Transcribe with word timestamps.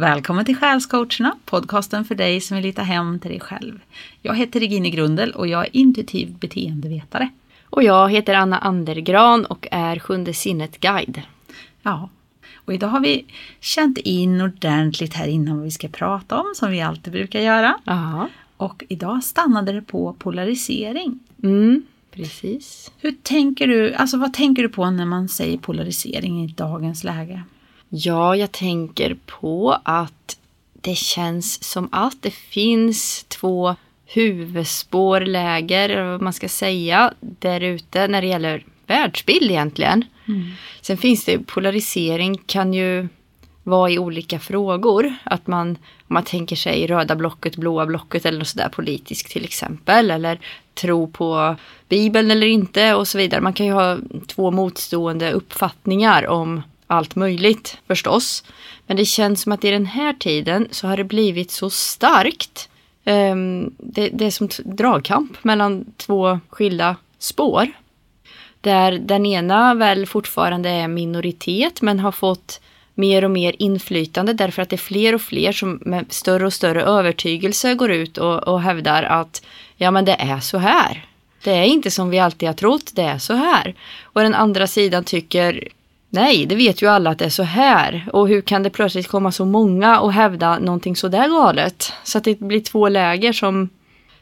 Välkommen 0.00 0.44
till 0.44 0.56
Själscoacherna, 0.56 1.36
podcasten 1.44 2.04
för 2.04 2.14
dig 2.14 2.40
som 2.40 2.56
vill 2.56 2.64
hitta 2.64 2.82
hem 2.82 3.18
till 3.18 3.30
dig 3.30 3.40
själv. 3.40 3.80
Jag 4.22 4.34
heter 4.34 4.60
Regine 4.60 4.90
Grundel 4.90 5.32
och 5.32 5.48
jag 5.48 5.66
är 5.66 5.76
intuitiv 5.76 6.32
beteendevetare. 6.38 7.28
Och 7.64 7.82
jag 7.82 8.10
heter 8.10 8.34
Anna 8.34 8.58
Andergran 8.58 9.44
och 9.44 9.68
är 9.70 9.98
Sjunde 9.98 10.34
sinnet-guide. 10.34 11.22
Ja, 11.82 12.08
och 12.54 12.74
idag 12.74 12.88
har 12.88 13.00
vi 13.00 13.24
känt 13.60 13.98
in 13.98 14.40
ordentligt 14.40 15.14
här 15.14 15.26
innan 15.26 15.56
vad 15.56 15.64
vi 15.64 15.70
ska 15.70 15.88
prata 15.88 16.40
om, 16.40 16.52
som 16.54 16.70
vi 16.70 16.80
alltid 16.80 17.12
brukar 17.12 17.40
göra. 17.40 17.78
Ja. 17.84 18.28
Och 18.56 18.84
idag 18.88 19.24
stannade 19.24 19.72
det 19.72 19.82
på 19.82 20.12
polarisering. 20.12 21.18
Mm, 21.42 21.82
precis. 22.10 22.92
Hur 22.98 23.12
tänker 23.22 23.66
du, 23.66 23.94
alltså 23.94 24.16
vad 24.16 24.32
tänker 24.32 24.62
du 24.62 24.68
på 24.68 24.90
när 24.90 25.06
man 25.06 25.28
säger 25.28 25.58
polarisering 25.58 26.44
i 26.44 26.46
dagens 26.46 27.04
läge? 27.04 27.42
Ja, 27.92 28.36
jag 28.36 28.52
tänker 28.52 29.16
på 29.26 29.76
att 29.82 30.36
det 30.72 30.94
känns 30.94 31.64
som 31.64 31.88
att 31.92 32.16
det 32.20 32.30
finns 32.30 33.24
två 33.28 33.76
huvudspårläger, 34.06 35.88
eller 35.88 36.10
vad 36.10 36.22
man 36.22 36.32
ska 36.32 36.48
säga, 36.48 37.14
där 37.20 37.60
ute 37.60 38.08
när 38.08 38.20
det 38.20 38.26
gäller 38.28 38.64
världsbild 38.86 39.50
egentligen. 39.50 40.04
Mm. 40.28 40.50
Sen 40.80 40.96
finns 40.96 41.24
det 41.24 41.38
polarisering 41.38 42.38
kan 42.46 42.74
ju 42.74 43.08
vara 43.62 43.90
i 43.90 43.98
olika 43.98 44.38
frågor. 44.38 45.14
Att 45.24 45.46
man, 45.46 45.68
om 45.70 46.14
man 46.14 46.24
tänker 46.24 46.56
sig 46.56 46.86
röda 46.86 47.16
blocket, 47.16 47.56
blåa 47.56 47.86
blocket 47.86 48.26
eller 48.26 48.38
något 48.38 48.48
sådär 48.48 48.68
politiskt 48.68 49.30
till 49.30 49.44
exempel. 49.44 50.10
Eller 50.10 50.40
tro 50.74 51.06
på 51.06 51.56
Bibeln 51.88 52.30
eller 52.30 52.46
inte 52.46 52.94
och 52.94 53.08
så 53.08 53.18
vidare. 53.18 53.40
Man 53.40 53.52
kan 53.52 53.66
ju 53.66 53.72
ha 53.72 53.98
två 54.26 54.50
motstående 54.50 55.32
uppfattningar 55.32 56.26
om 56.26 56.62
allt 56.90 57.16
möjligt 57.16 57.78
förstås. 57.86 58.44
Men 58.86 58.96
det 58.96 59.04
känns 59.04 59.42
som 59.42 59.52
att 59.52 59.64
i 59.64 59.70
den 59.70 59.86
här 59.86 60.12
tiden 60.12 60.68
så 60.70 60.86
har 60.86 60.96
det 60.96 61.04
blivit 61.04 61.50
så 61.50 61.70
starkt. 61.70 62.68
Um, 63.04 63.74
det, 63.78 64.08
det 64.08 64.26
är 64.26 64.30
som 64.30 64.48
dragkamp 64.64 65.44
mellan 65.44 65.84
två 65.96 66.40
skilda 66.48 66.96
spår. 67.18 67.68
Där 68.60 68.92
den 68.92 69.26
ena 69.26 69.74
väl 69.74 70.06
fortfarande 70.06 70.68
är 70.70 70.88
minoritet 70.88 71.82
men 71.82 72.00
har 72.00 72.12
fått 72.12 72.60
mer 72.94 73.24
och 73.24 73.30
mer 73.30 73.54
inflytande 73.58 74.32
därför 74.32 74.62
att 74.62 74.68
det 74.68 74.76
är 74.76 74.78
fler 74.78 75.14
och 75.14 75.22
fler 75.22 75.52
som 75.52 75.80
med 75.82 76.04
större 76.08 76.46
och 76.46 76.52
större 76.52 76.82
övertygelse 76.82 77.74
går 77.74 77.90
ut 77.90 78.18
och, 78.18 78.48
och 78.48 78.62
hävdar 78.62 79.02
att 79.02 79.42
ja 79.76 79.90
men 79.90 80.04
det 80.04 80.16
är 80.18 80.40
så 80.40 80.58
här. 80.58 81.06
Det 81.44 81.50
är 81.50 81.64
inte 81.64 81.90
som 81.90 82.10
vi 82.10 82.18
alltid 82.18 82.48
har 82.48 82.54
trott, 82.54 82.90
det 82.94 83.02
är 83.02 83.18
så 83.18 83.34
här. 83.34 83.74
Och 84.02 84.22
den 84.22 84.34
andra 84.34 84.66
sidan 84.66 85.04
tycker 85.04 85.68
nej, 86.10 86.46
det 86.46 86.54
vet 86.54 86.82
ju 86.82 86.86
alla 86.86 87.10
att 87.10 87.18
det 87.18 87.24
är 87.24 87.28
så 87.30 87.42
här. 87.42 88.08
Och 88.12 88.28
hur 88.28 88.40
kan 88.40 88.62
det 88.62 88.70
plötsligt 88.70 89.08
komma 89.08 89.32
så 89.32 89.44
många 89.44 90.00
och 90.00 90.12
hävda 90.12 90.58
någonting 90.58 90.96
så 90.96 91.08
där 91.08 91.28
galet? 91.28 91.92
Så 92.04 92.18
att 92.18 92.24
det 92.24 92.40
blir 92.40 92.60
två 92.60 92.88
läger 92.88 93.32
som 93.32 93.68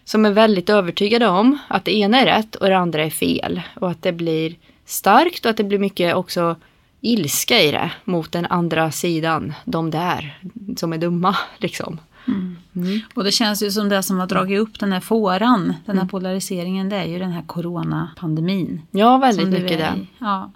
som 0.05 0.27
är 0.27 0.31
väldigt 0.31 0.71
övertygade 0.71 1.29
om 1.29 1.59
att 1.69 1.85
det 1.85 1.97
ena 1.97 2.21
är 2.21 2.27
rätt 2.27 2.55
och 2.55 2.67
det 2.67 2.79
andra 2.79 3.05
är 3.05 3.11
fel. 3.11 3.63
Och 3.75 3.91
att 3.91 4.03
det 4.03 4.13
blir 4.13 4.55
starkt 4.87 5.45
och 5.45 5.51
att 5.51 5.57
det 5.57 5.65
blir 5.65 5.79
mycket 5.79 6.15
också 6.15 6.57
ilska 7.01 7.61
i 7.61 7.71
det 7.71 7.91
mot 8.05 8.33
den 8.33 8.47
andra 8.47 8.91
sidan. 8.91 9.55
De 9.65 9.91
där 9.91 10.39
som 10.77 10.93
är 10.93 10.99
dumma 10.99 11.37
liksom. 11.59 11.99
Mm. 12.27 12.57
Mm. 12.77 13.01
Och 13.15 13.25
det 13.25 13.33
känns 13.33 13.63
ju 13.63 13.71
som 13.71 13.89
det 13.89 14.03
som 14.03 14.19
har 14.19 14.27
dragit 14.27 14.61
upp 14.61 14.81
den 14.81 14.93
här 14.93 15.01
fåran, 15.01 15.75
den 15.85 15.97
här 15.97 16.03
Mm. 16.03 16.09
polariseringen, 16.09 16.89
det 16.89 16.97
är 16.97 17.07
ju 17.07 17.19
den 17.19 17.33
här 17.33 17.43
coronapandemin. 17.43 18.83
Ja, 18.91 19.17
väldigt 19.19 19.49
mycket 19.49 19.79
det. 19.79 19.95
Ja. 20.19 20.51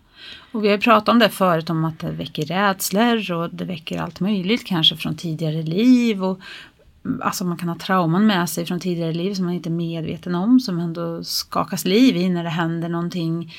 Och 0.53 0.65
vi 0.65 0.69
har 0.69 0.79
pratat 0.79 1.09
om 1.09 1.19
det 1.19 1.29
förut, 1.29 1.71
om 1.71 1.85
att 1.85 1.99
det 1.99 2.11
väcker 2.11 2.45
rädslor 2.45 3.33
och 3.33 3.51
det 3.55 3.65
väcker 3.65 4.01
allt 4.01 4.21
möjligt 4.21 4.67
kanske 4.67 4.97
från 4.97 5.17
tidigare 5.17 5.63
liv. 5.63 6.25
Och, 6.25 6.41
alltså 7.21 7.45
man 7.45 7.59
kan 7.59 7.69
ha 7.69 7.77
trauman 7.79 8.27
med 8.27 8.51
sig 8.51 8.67
från 8.67 8.81
tidigare 8.81 9.13
liv 9.13 9.35
som 9.35 9.45
man 9.45 9.55
inte 9.55 9.69
är 9.69 9.71
medveten 9.71 10.35
om, 10.35 10.61
som 10.61 10.79
ändå 10.79 11.25
skakas 11.25 11.85
liv 11.85 12.17
i 12.17 12.29
när 12.29 12.45
det 12.45 12.51
händer 12.51 12.89
någonting 12.89 13.55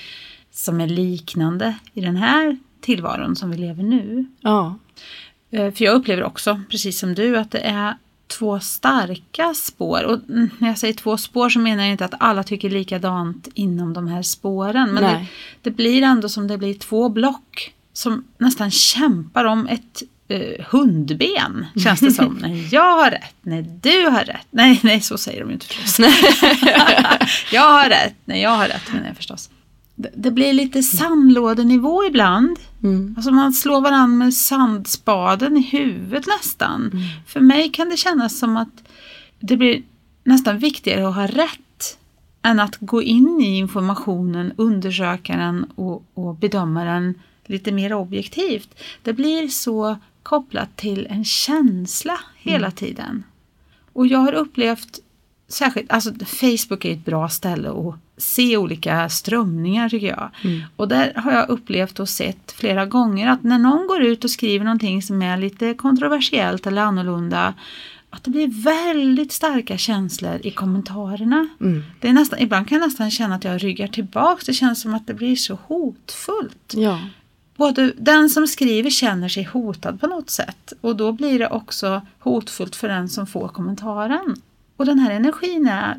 som 0.52 0.82
är 0.82 0.88
liknande 0.88 1.76
i 1.94 2.02
den 2.02 2.16
här 2.16 2.58
tillvaron 2.82 3.36
som 3.36 3.52
vi 3.52 3.58
lever 3.58 3.84
nu. 3.84 4.26
Ja. 4.42 4.80
Eh, 5.52 5.74
För 5.74 5.86
jag 5.86 5.96
upplever 5.96 6.24
också, 6.24 6.62
precis 6.70 7.00
som 7.00 7.14
du, 7.16 7.38
att 7.38 7.52
det 7.52 7.60
är 7.60 7.98
två 8.38 8.60
starka 8.60 9.54
spår. 9.54 10.04
Och 10.04 10.20
när 10.28 10.68
jag 10.68 10.78
säger 10.78 10.94
två 10.94 11.18
spår 11.18 11.50
så 11.50 11.60
menar 11.60 11.84
jag 11.84 11.92
inte 11.92 12.06
att 12.06 12.14
alla 12.20 12.44
tycker 12.44 12.70
likadant 12.70 13.48
inom 13.54 13.94
de 13.94 14.08
här 14.08 14.22
spåren. 14.22 14.94
Men 14.94 15.04
det, 15.04 15.26
det 15.62 15.72
blir 15.72 16.02
ändå 16.02 16.30
som 16.30 16.48
det 16.48 16.58
blir 16.58 16.74
två 16.74 17.10
block 17.10 17.74
som 17.94 18.24
nästan 18.38 18.72
kämpar 18.72 19.46
om 19.46 19.68
ett 19.68 20.04
eh, 20.28 20.66
hundben, 20.66 21.66
känns 21.84 22.00
det 22.00 22.12
som. 22.12 22.34
nej, 22.42 22.68
jag 22.72 22.96
har 22.96 23.12
rätt, 23.12 23.36
nej, 23.42 23.64
du 23.82 24.10
har 24.10 24.24
rätt. 24.24 24.48
Nej, 24.52 24.80
nej, 24.84 25.02
så 25.02 25.18
säger 25.18 25.40
de 25.40 25.48
ju 25.50 25.54
inte 25.54 25.66
förstås. 25.66 26.00
jag 27.52 27.72
har 27.72 27.90
rätt, 27.90 28.16
nej, 28.26 28.42
jag 28.42 28.50
har 28.50 28.68
rätt, 28.68 28.94
menar 28.94 29.08
jag 29.08 29.16
förstås. 29.16 29.50
Det, 29.96 30.32
blir 30.32 30.54
lite 30.54 30.84
sandlådenivå 30.84 32.06
ibland. 32.06 32.60
Mm. 32.84 33.14
Alltså 33.18 33.32
man 33.32 33.54
slår 33.54 33.82
varandra 33.82 34.26
med 34.26 34.34
sandspaden 34.34 35.58
i 35.58 35.62
huvudet 35.62 36.28
nästan. 36.28 36.82
Mm. 36.82 37.04
För 37.28 37.40
mig 37.40 37.70
kan 37.70 37.90
det 37.90 37.98
kännas 37.98 38.40
som 38.40 38.58
att 38.58 38.84
det 39.40 39.58
blir 39.58 39.84
nästan 40.24 40.60
viktigare 40.60 41.08
att 41.08 41.16
ha 41.16 41.28
rätt 41.28 41.98
än 42.42 42.60
att 42.60 42.78
gå 42.80 43.02
in 43.02 43.42
i 43.42 43.58
informationen, 43.58 44.54
undersöka 44.58 45.38
den 45.38 45.64
och, 45.76 46.06
och 46.14 46.36
bedöma 46.36 46.84
den 46.84 47.14
lite 47.46 47.72
mer 47.72 47.94
objektivt. 47.94 48.80
Det 49.04 49.14
blir 49.14 49.48
så 49.48 49.98
kopplat 50.24 50.78
till 50.78 51.08
en 51.10 51.26
känsla 51.26 52.20
hela 52.36 52.72
tiden. 52.72 53.24
Och 53.94 54.08
jag 54.08 54.20
har 54.20 54.34
upplevt 54.34 55.00
särskilt, 55.54 55.92
alltså 55.92 56.12
Facebook 56.26 56.86
är 56.86 56.92
ett 56.92 57.06
bra 57.06 57.30
ställe 57.30 57.70
att 57.70 57.96
se 58.18 58.58
olika 58.58 59.10
strömningar 59.10 59.90
tycker 59.90 60.08
jag. 60.08 60.30
Och 60.76 60.88
där 60.88 61.14
har 61.16 61.32
jag 61.32 61.50
upplevt 61.50 62.00
och 62.00 62.10
sett 62.10 62.52
flera 62.52 62.86
gånger 62.86 63.28
att 63.28 63.44
när 63.44 63.58
någon 63.60 63.88
går 63.88 64.02
ut 64.02 64.24
och 64.24 64.30
skriver 64.30 64.66
någonting 64.66 65.02
som 65.02 65.22
är 65.22 65.38
lite 65.38 65.74
kontroversiellt 65.74 66.68
eller 66.68 66.82
annorlunda 66.82 67.54
att 68.10 68.24
det 68.24 68.32
blir 68.32 68.64
väldigt 68.64 69.32
starka 69.32 69.78
känslor 69.78 70.40
i 70.44 70.52
kommentarerna. 70.52 71.48
Mm. 71.62 71.84
Det 72.00 72.10
är 72.10 72.14
nästan, 72.14 72.40
ibland 72.40 72.68
kan 72.68 72.80
jag 72.80 72.88
nästan 72.88 73.12
känna 73.12 73.36
att 73.36 73.44
jag 73.44 73.64
ryggar 73.64 73.88
tillbaks. 73.88 74.46
Det 74.46 74.54
känns 74.54 74.82
som 74.82 74.94
att 74.94 75.08
det 75.08 75.14
blir 75.14 75.36
så 75.36 75.58
hotfullt. 75.68 76.74
Ja. 76.76 77.00
Både 77.56 77.94
den 77.98 78.30
som 78.30 78.48
skriver 78.48 78.90
känner 78.90 79.30
sig 79.30 79.44
hotad 79.44 80.02
på 80.02 80.08
något 80.08 80.30
sätt 80.30 80.74
och 80.82 80.96
då 80.96 81.12
blir 81.12 81.40
det 81.40 81.50
också 81.50 82.02
hotfullt 82.20 82.76
för 82.76 82.88
den 82.88 83.10
som 83.10 83.28
får 83.28 83.48
kommentaren. 83.48 84.36
Och 84.78 84.86
den 84.86 85.00
här 85.00 85.12
energin 85.12 85.68
är 85.68 85.98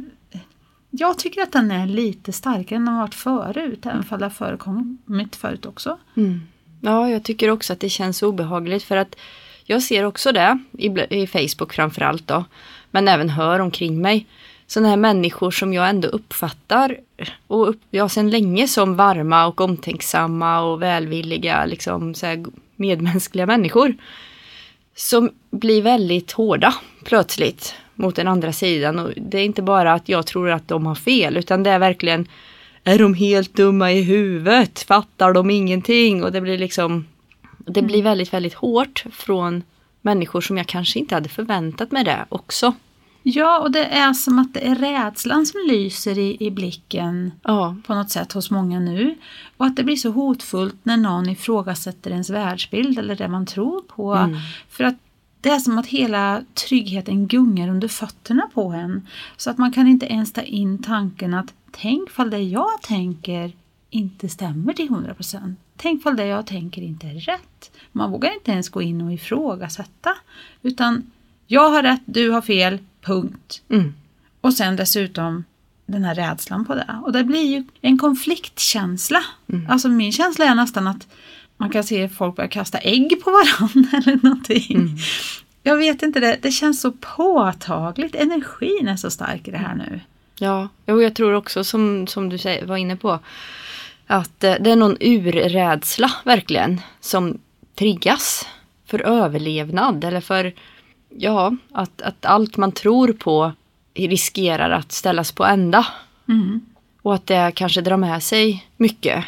jag 0.98 1.18
tycker 1.18 1.42
att 1.42 1.52
den 1.52 1.70
är 1.70 1.86
lite 1.86 2.32
starkare 2.32 2.76
än 2.76 2.84
den 2.84 2.94
har 2.94 3.00
varit 3.00 3.14
förut, 3.14 3.86
även 3.86 4.04
om 4.10 4.18
det 4.18 4.24
har 4.24 4.30
förekommit 4.30 5.36
förut 5.36 5.66
också. 5.66 5.98
Mm. 6.16 6.40
Ja, 6.80 7.10
jag 7.10 7.22
tycker 7.22 7.50
också 7.50 7.72
att 7.72 7.80
det 7.80 7.88
känns 7.88 8.22
obehagligt 8.22 8.82
för 8.82 8.96
att 8.96 9.16
jag 9.64 9.82
ser 9.82 10.04
också 10.04 10.32
det 10.32 10.58
i, 10.72 10.86
i 11.10 11.26
Facebook 11.26 11.72
framförallt 11.72 12.26
då. 12.26 12.44
Men 12.90 13.08
även 13.08 13.28
hör 13.28 13.60
omkring 13.60 14.00
mig. 14.00 14.26
Sådana 14.66 14.88
här 14.88 14.96
människor 14.96 15.50
som 15.50 15.72
jag 15.72 15.88
ändå 15.88 16.08
uppfattar 16.08 16.98
och 17.46 17.68
upp, 17.68 17.80
ja, 17.90 18.08
sedan 18.08 18.30
länge 18.30 18.68
som 18.68 18.96
varma 18.96 19.46
och 19.46 19.60
omtänksamma 19.60 20.60
och 20.60 20.82
välvilliga, 20.82 21.64
liksom 21.64 22.14
så 22.14 22.26
här 22.26 22.44
medmänskliga 22.76 23.46
människor. 23.46 23.94
Som 24.96 25.30
blir 25.50 25.82
väldigt 25.82 26.32
hårda 26.32 26.74
plötsligt 27.04 27.74
mot 27.94 28.16
den 28.16 28.28
andra 28.28 28.52
sidan. 28.52 28.98
Och 28.98 29.10
det 29.16 29.38
är 29.38 29.44
inte 29.44 29.62
bara 29.62 29.92
att 29.92 30.08
jag 30.08 30.26
tror 30.26 30.50
att 30.50 30.68
de 30.68 30.86
har 30.86 30.94
fel, 30.94 31.36
utan 31.36 31.62
det 31.62 31.70
är 31.70 31.78
verkligen 31.78 32.28
är 32.84 32.98
de 32.98 33.14
helt 33.14 33.54
dumma 33.54 33.92
i 33.92 34.02
huvudet? 34.02 34.80
Fattar 34.82 35.32
de 35.32 35.50
ingenting? 35.50 36.24
Och 36.24 36.32
det 36.32 36.40
blir 36.40 36.58
liksom 36.58 37.06
Det 37.58 37.82
blir 37.82 38.02
väldigt, 38.02 38.32
väldigt 38.32 38.54
hårt 38.54 39.04
från 39.12 39.62
människor 40.02 40.40
som 40.40 40.56
jag 40.56 40.66
kanske 40.66 40.98
inte 40.98 41.14
hade 41.14 41.28
förväntat 41.28 41.92
mig 41.92 42.04
det 42.04 42.24
också. 42.28 42.74
Ja, 43.26 43.60
och 43.60 43.70
det 43.70 43.84
är 43.84 44.12
som 44.12 44.38
att 44.38 44.54
det 44.54 44.66
är 44.66 44.74
rädslan 44.74 45.46
som 45.46 45.60
lyser 45.68 46.18
i, 46.18 46.36
i 46.40 46.50
blicken 46.50 47.32
Ja, 47.42 47.76
på 47.86 47.94
något 47.94 48.10
sätt 48.10 48.32
hos 48.32 48.50
många 48.50 48.80
nu. 48.80 49.14
Och 49.56 49.66
att 49.66 49.76
det 49.76 49.84
blir 49.84 49.96
så 49.96 50.10
hotfullt 50.10 50.76
när 50.82 50.96
någon 50.96 51.28
ifrågasätter 51.28 52.10
ens 52.10 52.30
världsbild 52.30 52.98
eller 52.98 53.16
det 53.16 53.28
man 53.28 53.46
tror 53.46 53.80
på. 53.80 54.14
Mm. 54.14 54.36
För 54.68 54.84
att 54.84 54.96
det 55.44 55.50
är 55.50 55.58
som 55.58 55.78
att 55.78 55.86
hela 55.86 56.44
tryggheten 56.54 57.26
gungar 57.26 57.68
under 57.68 57.88
fötterna 57.88 58.50
på 58.54 58.68
en. 58.68 59.06
Så 59.36 59.50
att 59.50 59.58
man 59.58 59.72
kan 59.72 59.86
inte 59.86 60.06
ens 60.06 60.32
ta 60.32 60.42
in 60.42 60.82
tanken 60.82 61.34
att 61.34 61.54
tänk 61.70 62.10
fall 62.10 62.30
det 62.30 62.38
jag 62.38 62.82
tänker 62.82 63.52
inte 63.90 64.28
stämmer 64.28 64.72
till 64.72 64.88
100%. 64.88 65.54
Tänk 65.76 66.02
fall 66.02 66.16
det 66.16 66.26
jag 66.26 66.46
tänker 66.46 66.82
inte 66.82 67.06
är 67.06 67.14
rätt. 67.14 67.70
Man 67.92 68.10
vågar 68.10 68.34
inte 68.34 68.50
ens 68.50 68.68
gå 68.68 68.82
in 68.82 69.00
och 69.00 69.12
ifrågasätta. 69.12 70.10
Utan 70.62 71.10
jag 71.46 71.70
har 71.70 71.82
rätt, 71.82 72.02
du 72.04 72.30
har 72.30 72.42
fel, 72.42 72.78
punkt. 73.02 73.62
mm. 73.68 73.94
Och 74.40 74.54
sen 74.54 74.76
dessutom 74.76 75.44
den 75.86 76.04
här 76.04 76.14
rädslan 76.14 76.64
på 76.64 76.74
det. 76.74 77.00
Och 77.04 77.12
det 77.12 77.24
blir 77.24 77.46
ju 77.46 77.64
en 77.80 77.98
konfliktkänsla. 77.98 79.24
Alltså 79.68 79.88
min 79.88 80.12
känsla 80.12 80.44
är 80.44 80.54
nästan 80.54 80.86
att 80.86 81.06
man 81.56 81.70
kan 81.70 81.84
se 81.84 82.08
folk 82.08 82.36
börja 82.36 82.48
kasta 82.48 82.78
ägg 82.78 83.22
på 83.24 83.30
varandra 83.30 83.98
eller 83.98 84.22
någonting. 84.22 84.98
jag 85.62 85.76
vet 85.76 86.02
inte, 86.02 86.20
det, 86.20 86.38
det 86.42 86.50
känns 86.50 86.80
så 86.80 86.92
påtagligt. 86.92 88.14
Energin 88.14 88.88
är 88.88 88.96
så 88.96 89.10
stark 89.10 89.48
i 89.48 89.50
det 89.50 89.58
här 89.58 89.74
nu. 89.74 90.00
Ja, 90.38 90.68
och 90.84 91.02
jag 91.02 91.14
tror 91.14 91.32
också 91.34 91.64
som, 91.64 92.06
som 92.06 92.28
du 92.28 92.38
var 92.66 92.76
inne 92.76 92.96
på 92.96 93.18
att 94.06 94.44
eh, 94.44 94.54
det 94.60 94.70
är 94.70 94.76
någon 94.76 94.96
urrädsla 95.00 96.12
verkligen 96.24 96.80
som 97.00 97.38
triggas 97.74 98.48
för 98.86 99.00
överlevnad 99.00 100.04
eller 100.04 100.20
för 100.20 100.54
ja, 101.08 101.56
att, 101.72 102.02
att 102.02 102.26
allt 102.26 102.56
man 102.56 102.72
tror 102.72 103.12
på 103.12 103.52
riskerar 103.94 104.70
att 104.70 104.92
ställas 104.92 105.32
på 105.32 105.44
ända. 105.44 105.86
Mm. 106.28 106.60
Och 107.02 107.14
att 107.14 107.26
det 107.26 107.52
kanske 107.54 107.80
drar 107.80 107.96
med 107.96 108.22
sig 108.22 108.66
mycket. 108.76 109.24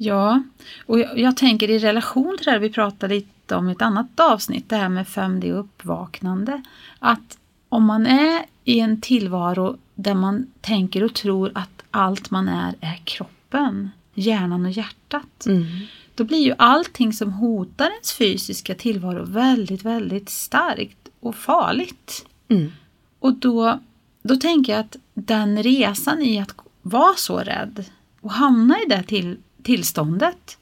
Ja, 0.00 0.42
och 0.86 0.98
jag, 0.98 1.18
jag 1.18 1.36
tänker 1.36 1.70
i 1.70 1.78
relation 1.78 2.36
till 2.36 2.44
det 2.44 2.50
här 2.50 2.58
vi 2.58 2.70
pratade 2.70 3.14
lite 3.14 3.56
om 3.56 3.68
i 3.68 3.72
ett 3.72 3.82
annat 3.82 4.20
avsnitt, 4.20 4.68
det 4.68 4.76
här 4.76 4.88
med 4.88 5.06
5D 5.06 5.52
uppvaknande. 5.52 6.62
Att 6.98 7.38
om 7.68 7.84
man 7.84 8.06
är 8.06 8.44
i 8.64 8.80
en 8.80 9.00
tillvaro 9.00 9.76
där 9.94 10.14
man 10.14 10.46
tänker 10.60 11.04
och 11.04 11.14
tror 11.14 11.52
att 11.54 11.82
allt 11.90 12.30
man 12.30 12.48
är 12.48 12.74
är 12.80 13.00
kroppen, 13.04 13.90
hjärnan 14.14 14.66
och 14.66 14.70
hjärtat. 14.70 15.46
Mm. 15.46 15.64
Då 16.14 16.24
blir 16.24 16.38
ju 16.38 16.54
allting 16.58 17.12
som 17.12 17.32
hotar 17.32 17.90
ens 17.90 18.12
fysiska 18.12 18.74
tillvaro 18.74 19.24
väldigt, 19.24 19.84
väldigt 19.84 20.28
starkt 20.28 21.08
och 21.20 21.34
farligt. 21.34 22.26
Mm. 22.48 22.72
Och 23.18 23.34
då, 23.34 23.78
då 24.22 24.36
tänker 24.36 24.72
jag 24.72 24.80
att 24.80 24.96
den 25.14 25.62
resan 25.62 26.22
i 26.22 26.40
att 26.40 26.54
vara 26.82 27.14
så 27.16 27.38
rädd 27.38 27.84
och 28.20 28.32
hamna 28.32 28.78
i 28.78 28.88
det 28.88 29.02
till, 29.02 29.36
tillståndet, 29.62 30.58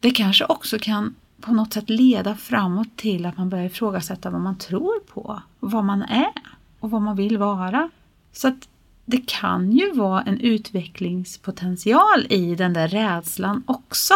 det 0.00 0.10
kanske 0.10 0.44
också 0.44 0.78
kan 0.78 1.14
på 1.40 1.52
något 1.52 1.72
sätt 1.72 1.90
leda 1.90 2.34
framåt 2.34 2.96
till 2.96 3.26
att 3.26 3.36
man 3.36 3.48
börjar 3.48 3.64
ifrågasätta 3.64 4.30
vad 4.30 4.40
man 4.40 4.58
tror 4.58 5.00
på, 5.00 5.42
vad 5.60 5.84
man 5.84 6.02
är 6.02 6.32
och 6.80 6.90
vad 6.90 7.02
man 7.02 7.16
vill 7.16 7.38
vara. 7.38 7.90
Så 8.32 8.48
att 8.48 8.68
det 9.04 9.26
kan 9.26 9.72
ju 9.72 9.92
vara 9.92 10.22
en 10.22 10.40
utvecklingspotential 10.40 12.26
i 12.28 12.54
den 12.54 12.72
där 12.72 12.88
rädslan 12.88 13.62
också. 13.66 14.14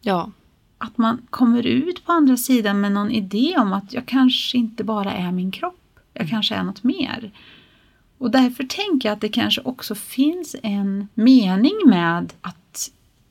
Ja. 0.00 0.30
Att 0.78 0.98
man 0.98 1.26
kommer 1.30 1.66
ut 1.66 2.06
på 2.06 2.12
andra 2.12 2.36
sidan 2.36 2.80
med 2.80 2.92
någon 2.92 3.10
idé 3.10 3.56
om 3.58 3.72
att 3.72 3.92
jag 3.92 4.06
kanske 4.06 4.58
inte 4.58 4.84
bara 4.84 5.12
är 5.12 5.32
min 5.32 5.50
kropp. 5.50 5.98
Jag 6.12 6.28
kanske 6.28 6.54
är 6.54 6.62
något 6.62 6.82
mer. 6.82 7.30
Och 8.18 8.30
därför 8.30 8.64
tänker 8.64 9.08
jag 9.08 9.14
att 9.14 9.20
det 9.20 9.28
kanske 9.28 9.60
också 9.60 9.94
finns 9.94 10.56
en 10.62 11.08
mening 11.14 11.74
med 11.86 12.32
att 12.40 12.56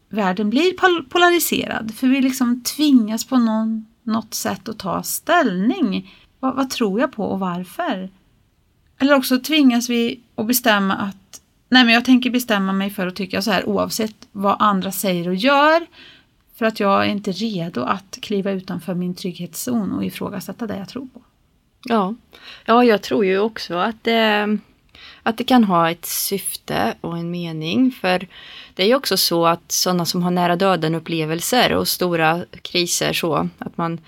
världen 0.10 0.50
blir 0.50 0.74
pol- 0.74 1.06
polariserad. 1.10 1.94
För 1.96 2.08
vi 2.08 2.22
liksom 2.22 2.64
tvingas 2.64 3.26
på 3.26 3.38
någon, 3.38 3.86
något 4.04 4.34
sätt 4.34 4.70
att 4.70 4.80
ta 4.80 5.04
ställning. 5.04 6.16
Vad, 6.40 6.56
vad 6.56 6.70
tror 6.70 7.00
jag 7.00 7.12
på 7.12 7.26
och 7.26 7.40
varför? 7.40 8.10
Eller 8.98 9.16
också 9.16 9.40
tvingas 9.40 9.90
vi 9.90 10.20
att 10.36 10.48
bestämma 10.48 10.94
att 10.96 11.42
nej 11.70 11.86
men 11.86 11.94
jag 11.94 12.06
tänker 12.06 12.30
bestämma 12.30 12.74
mig 12.74 12.90
för 12.90 13.08
att 13.08 13.16
tycka 13.16 13.42
så 13.42 13.52
här 13.52 13.70
oavsett 13.70 14.28
vad 14.32 14.56
andra 14.60 14.92
säger 14.92 15.28
och 15.28 15.36
gör. 15.36 15.86
För 16.56 16.66
att 16.66 16.80
jag 16.80 17.06
är 17.06 17.10
inte 17.10 17.32
redo 17.32 17.82
att 17.82 18.18
kliva 18.22 18.52
utanför 18.52 18.94
min 18.94 19.16
trygghetszon 19.16 19.92
och 19.92 20.06
ifrågasätta 20.06 20.68
det 20.68 20.78
jag 20.78 20.90
tror 20.90 21.08
på. 21.14 21.22
Ja. 21.84 22.16
ja, 22.66 22.84
jag 22.84 23.02
tror 23.02 23.26
ju 23.26 23.40
också 23.40 23.76
att 23.76 24.08
eh 24.08 24.48
att 25.24 25.38
det 25.38 25.44
kan 25.44 25.64
ha 25.64 25.92
ett 25.92 26.06
syfte 26.06 26.94
och 27.02 27.18
en 27.18 27.32
mening. 27.32 27.92
För 27.92 28.28
det 28.74 28.84
är 28.84 28.88
ju 28.88 28.96
också 28.96 29.18
så 29.18 29.46
att 29.46 29.72
sådana 29.72 30.06
som 30.06 30.24
har 30.24 30.32
nära 30.32 30.56
döden 30.56 30.96
upplevelser 30.96 31.74
och 31.74 31.88
stora 31.88 32.46
kriser 32.62 33.14
så 33.14 33.50
att 33.58 33.78
man 33.78 34.00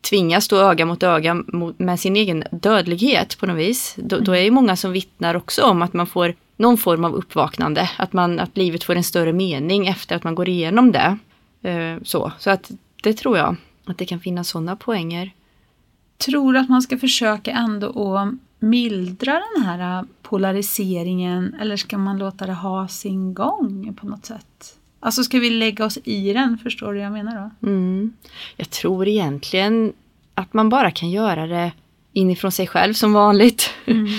tvingas 0.00 0.44
stå 0.44 0.56
öga 0.56 0.86
mot 0.86 1.02
öga 1.02 1.42
med 1.76 2.00
sin 2.00 2.16
egen 2.16 2.44
dödlighet 2.50 3.38
på 3.38 3.46
något 3.46 3.58
vis. 3.58 3.94
Då, 3.98 4.18
då 4.18 4.36
är 4.36 4.44
det 4.44 4.50
många 4.50 4.76
som 4.76 4.92
vittnar 4.92 5.34
också 5.34 5.62
om 5.62 5.82
att 5.82 5.92
man 5.92 6.06
får 6.06 6.34
någon 6.56 6.78
form 6.78 7.04
av 7.04 7.14
uppvaknande. 7.14 7.90
Att, 7.96 8.12
man, 8.12 8.40
att 8.40 8.56
livet 8.56 8.84
får 8.84 8.96
en 8.96 9.04
större 9.04 9.32
mening 9.32 9.86
efter 9.86 10.16
att 10.16 10.24
man 10.24 10.34
går 10.34 10.48
igenom 10.48 10.92
det. 10.92 11.18
Eh, 11.62 12.02
så, 12.02 12.32
så 12.38 12.50
att 12.50 12.70
det 13.02 13.12
tror 13.12 13.38
jag 13.38 13.56
att 13.84 13.98
det 13.98 14.06
kan 14.06 14.20
finnas 14.20 14.48
sådana 14.48 14.76
poänger. 14.76 15.30
Tror 16.18 16.56
att 16.56 16.68
man 16.68 16.82
ska 16.82 16.98
försöka 16.98 17.50
ändå 17.50 18.16
att 18.16 18.34
mildra 18.64 19.42
den 19.54 19.64
här 19.64 20.04
polariseringen 20.22 21.56
eller 21.60 21.76
ska 21.76 21.98
man 21.98 22.18
låta 22.18 22.46
det 22.46 22.52
ha 22.52 22.88
sin 22.88 23.34
gång 23.34 23.96
på 24.00 24.06
något 24.06 24.26
sätt? 24.26 24.76
Alltså 25.00 25.24
ska 25.24 25.38
vi 25.38 25.50
lägga 25.50 25.84
oss 25.84 25.98
i 26.04 26.32
den, 26.32 26.58
förstår 26.58 26.92
du 26.92 26.98
vad 26.98 27.06
jag 27.06 27.12
menar 27.12 27.50
då? 27.60 27.68
Mm. 27.68 28.12
Jag 28.56 28.70
tror 28.70 29.08
egentligen 29.08 29.92
att 30.34 30.52
man 30.52 30.68
bara 30.68 30.90
kan 30.90 31.10
göra 31.10 31.46
det 31.46 31.72
inifrån 32.12 32.52
sig 32.52 32.66
själv 32.66 32.94
som 32.94 33.12
vanligt. 33.12 33.70
Mm. 33.86 34.06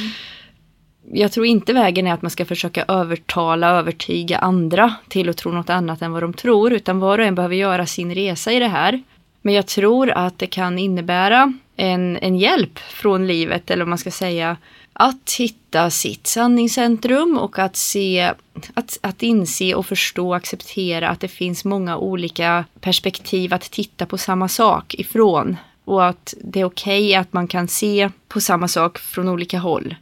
Jag 1.11 1.31
tror 1.31 1.45
inte 1.45 1.73
vägen 1.73 2.07
är 2.07 2.13
att 2.13 2.21
man 2.21 2.31
ska 2.31 2.45
försöka 2.45 2.85
övertala, 2.87 3.69
övertyga 3.69 4.37
andra 4.37 4.95
till 5.07 5.29
att 5.29 5.37
tro 5.37 5.51
något 5.51 5.69
annat 5.69 6.01
än 6.01 6.11
vad 6.11 6.23
de 6.23 6.33
tror, 6.33 6.73
utan 6.73 6.99
var 6.99 7.19
och 7.19 7.25
en 7.25 7.35
behöver 7.35 7.55
göra 7.55 7.85
sin 7.85 8.15
resa 8.15 8.51
i 8.51 8.59
det 8.59 8.67
här. 8.67 9.03
Men 9.41 9.53
jag 9.53 9.67
tror 9.67 10.11
att 10.11 10.39
det 10.39 10.47
kan 10.47 10.79
innebära 10.79 11.53
en, 11.75 12.17
en 12.17 12.35
hjälp 12.35 12.79
från 12.79 13.27
livet, 13.27 13.71
eller 13.71 13.83
vad 13.83 13.89
man 13.89 13.97
ska 13.97 14.11
säga, 14.11 14.57
att 14.93 15.31
hitta 15.39 15.89
sitt 15.89 16.27
sanningscentrum 16.27 17.37
och 17.37 17.59
att 17.59 17.75
se, 17.75 18.33
att, 18.73 18.97
att 19.01 19.23
inse 19.23 19.75
och 19.75 19.85
förstå 19.85 20.27
och 20.27 20.35
acceptera 20.35 21.09
att 21.09 21.19
det 21.19 21.27
finns 21.27 21.65
många 21.65 21.97
olika 21.97 22.65
perspektiv 22.79 23.53
att 23.53 23.71
titta 23.71 24.05
på 24.05 24.17
samma 24.17 24.47
sak 24.47 24.93
ifrån. 24.93 25.57
Och 25.85 26.05
att 26.05 26.33
det 26.41 26.59
är 26.59 26.65
okej 26.65 27.05
okay 27.05 27.15
att 27.15 27.33
man 27.33 27.47
kan 27.47 27.67
se 27.67 28.09
på 28.27 28.41
samma 28.41 28.67
sak 28.67 28.97
från 28.97 29.29
olika 29.29 29.59
håll. 29.59 29.95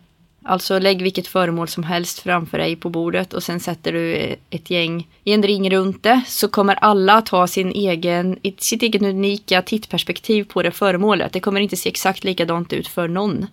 Alltså 0.45 0.79
lägg 0.79 1.01
vilket 1.01 1.27
föremål 1.27 1.67
som 1.67 1.83
helst 1.83 2.19
framför 2.19 2.57
dig 2.57 2.75
på 2.75 2.89
bordet 2.89 3.33
och 3.33 3.43
sen 3.43 3.59
sätter 3.59 3.93
du 3.93 4.35
ett 4.49 4.69
gäng 4.69 5.07
i 5.23 5.33
en 5.33 5.43
ring 5.43 5.69
runt 5.69 6.03
det 6.03 6.21
så 6.27 6.47
kommer 6.47 6.75
alla 6.75 7.13
att 7.13 7.29
ha 7.29 7.47
sin 7.47 7.71
egen, 7.71 8.39
sitt 8.57 8.83
eget 8.83 9.01
unika 9.01 9.61
tittperspektiv 9.61 10.43
på 10.43 10.63
det 10.63 10.71
föremålet. 10.71 11.33
Det 11.33 11.39
kommer 11.39 11.61
inte 11.61 11.75
se 11.75 11.89
exakt 11.89 12.23
likadant 12.23 12.73
ut 12.73 12.87
för 12.87 13.07
någon. 13.07 13.47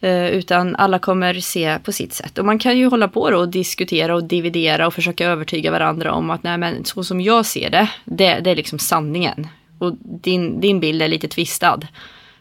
Eh, 0.00 0.26
utan 0.26 0.76
alla 0.76 0.98
kommer 0.98 1.34
se 1.34 1.78
på 1.84 1.92
sitt 1.92 2.12
sätt. 2.12 2.38
Och 2.38 2.44
man 2.44 2.58
kan 2.58 2.78
ju 2.78 2.86
hålla 2.86 3.08
på 3.08 3.30
då 3.30 3.38
och 3.38 3.48
diskutera 3.48 4.14
och 4.14 4.24
dividera 4.24 4.86
och 4.86 4.94
försöka 4.94 5.26
övertyga 5.26 5.70
varandra 5.70 6.12
om 6.12 6.30
att 6.30 6.42
nej 6.42 6.58
men 6.58 6.84
så 6.84 7.04
som 7.04 7.20
jag 7.20 7.46
ser 7.46 7.70
det, 7.70 7.90
det, 8.04 8.40
det 8.40 8.50
är 8.50 8.56
liksom 8.56 8.78
sanningen. 8.78 9.46
Och 9.78 9.96
din, 10.00 10.60
din 10.60 10.80
bild 10.80 11.02
är 11.02 11.08
lite 11.08 11.28
tvistad. 11.28 11.80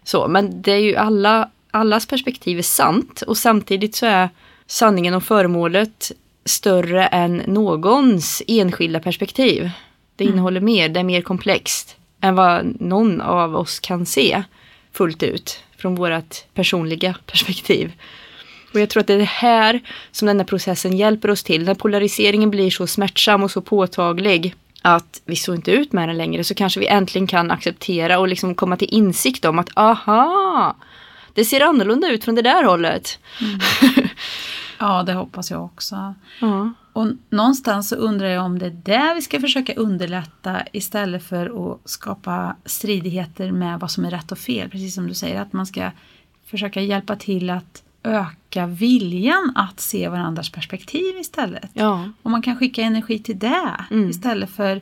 Så, 0.03 0.27
men 0.27 0.61
det 0.61 0.71
är 0.71 0.79
ju 0.79 0.95
alla, 0.95 1.49
allas 1.71 2.05
perspektiv 2.05 2.57
är 2.57 2.61
sant 2.61 3.21
och 3.21 3.37
samtidigt 3.37 3.95
så 3.95 4.05
är 4.05 4.29
sanningen 4.67 5.13
om 5.13 5.21
föremålet 5.21 6.11
större 6.45 7.05
än 7.05 7.37
någons 7.47 8.41
enskilda 8.47 8.99
perspektiv. 8.99 9.69
Det 10.15 10.23
Mm. 10.23 10.33
innehåller 10.33 10.61
mer, 10.61 10.89
det 10.89 10.99
är 10.99 11.03
mer 11.03 11.21
komplext 11.21 11.95
än 12.21 12.35
vad 12.35 12.81
någon 12.81 13.21
av 13.21 13.55
oss 13.55 13.79
kan 13.79 14.05
se 14.05 14.43
fullt 14.93 15.23
ut 15.23 15.63
från 15.77 15.95
vårt 15.95 16.53
personliga 16.53 17.15
perspektiv. 17.25 17.91
Och 18.73 18.79
jag 18.79 18.89
tror 18.89 19.01
att 19.01 19.07
det 19.07 19.13
är 19.13 19.17
det 19.17 19.23
här 19.23 19.79
som 20.11 20.25
den 20.25 20.39
här 20.39 20.45
processen 20.45 20.97
hjälper 20.97 21.31
oss 21.31 21.43
till. 21.43 21.63
När 21.65 21.73
polariseringen 21.75 22.49
blir 22.49 22.69
så 22.71 22.87
smärtsam 22.87 23.43
och 23.43 23.51
så 23.51 23.61
påtaglig 23.61 24.55
att 24.81 25.21
vi 25.25 25.35
står 25.35 25.55
inte 25.55 25.71
ut 25.71 25.93
med 25.93 26.09
den 26.09 26.17
längre 26.17 26.43
så 26.43 26.53
kanske 26.55 26.79
vi 26.79 26.87
äntligen 26.87 27.27
kan 27.27 27.51
acceptera 27.51 28.19
och 28.19 28.27
liksom 28.27 28.55
komma 28.55 28.77
till 28.77 28.87
insikt 28.93 29.45
om 29.45 29.59
att 29.59 29.69
aha, 29.77 30.75
det 31.33 31.45
ser 31.45 31.61
annorlunda 31.61 32.07
ut 32.09 32.23
från 32.23 32.35
det 32.35 32.41
där 32.41 32.63
hållet. 32.63 33.19
Ja, 34.79 35.03
det 35.03 35.13
hoppas 35.13 35.51
jag 35.51 35.63
också. 35.65 36.13
Ja. 36.41 36.73
Och 36.93 37.07
någonstans 37.29 37.89
så 37.89 37.95
undrar 37.95 38.27
jag 38.27 38.45
om 38.45 38.59
det 38.59 38.65
är 38.65 38.81
det 38.83 39.13
vi 39.15 39.21
ska 39.21 39.39
försöka 39.39 39.73
underlätta 39.73 40.61
istället 40.73 41.23
för 41.23 41.71
att 41.71 41.89
skapa 41.89 42.55
stridigheter 42.65 43.51
med 43.51 43.79
vad 43.79 43.91
som 43.91 44.05
är 44.05 44.11
rätt 44.11 44.31
och 44.31 44.37
fel. 44.37 44.69
Precis 44.69 44.95
som 44.95 45.07
du 45.07 45.13
säger, 45.13 45.41
att 45.41 45.53
man 45.53 45.65
ska 45.65 45.91
försöka 46.45 46.81
hjälpa 46.81 47.15
till 47.15 47.49
att 47.49 47.83
öka 48.03 48.65
viljan 48.67 49.51
att 49.55 49.79
se 49.79 50.09
varandras 50.09 50.49
perspektiv 50.49 51.17
istället. 51.19 51.69
ja. 51.73 52.09
Och 52.21 52.31
man 52.31 52.41
kan 52.41 52.55
skicka 52.55 52.81
energi 52.81 53.19
till 53.19 53.39
det 53.39 53.85
Mm. 53.91 54.09
istället 54.09 54.49
för 54.49 54.81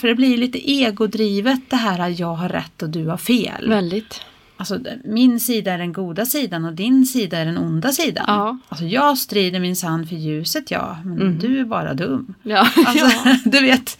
för 0.00 0.08
det 0.08 0.14
blir 0.14 0.36
lite 0.36 0.70
egodrivet 0.70 1.60
det 1.70 1.76
här 1.76 1.98
att 1.98 2.18
jag 2.18 2.34
har 2.34 2.48
rätt 2.48 2.82
och 2.82 2.90
du 2.90 3.06
har 3.06 3.16
fel. 3.16 3.68
Väldigt. 3.68 4.20
Alltså 4.60 4.78
min 5.04 5.40
sida 5.40 5.72
är 5.72 5.78
den 5.78 5.92
goda 5.92 6.26
sidan 6.26 6.64
och 6.64 6.72
din 6.72 7.06
sida 7.06 7.38
är 7.38 7.46
den 7.46 7.58
onda 7.58 7.92
sidan. 7.92 8.24
Ja. 8.26 8.58
Alltså 8.68 8.84
jag 8.84 9.18
strider 9.18 9.60
min 9.60 9.76
sann 9.76 10.06
för 10.06 10.16
ljuset 10.16 10.70
ja, 10.70 10.98
men 11.04 11.20
Mm. 11.20 11.38
du 11.38 11.60
är 11.60 11.64
bara 11.64 11.94
dum. 11.94 12.34
Ja. 12.42 12.58
Alltså, 12.86 13.06
ja. 13.24 13.36
du 13.44 13.60
vet, 13.60 13.98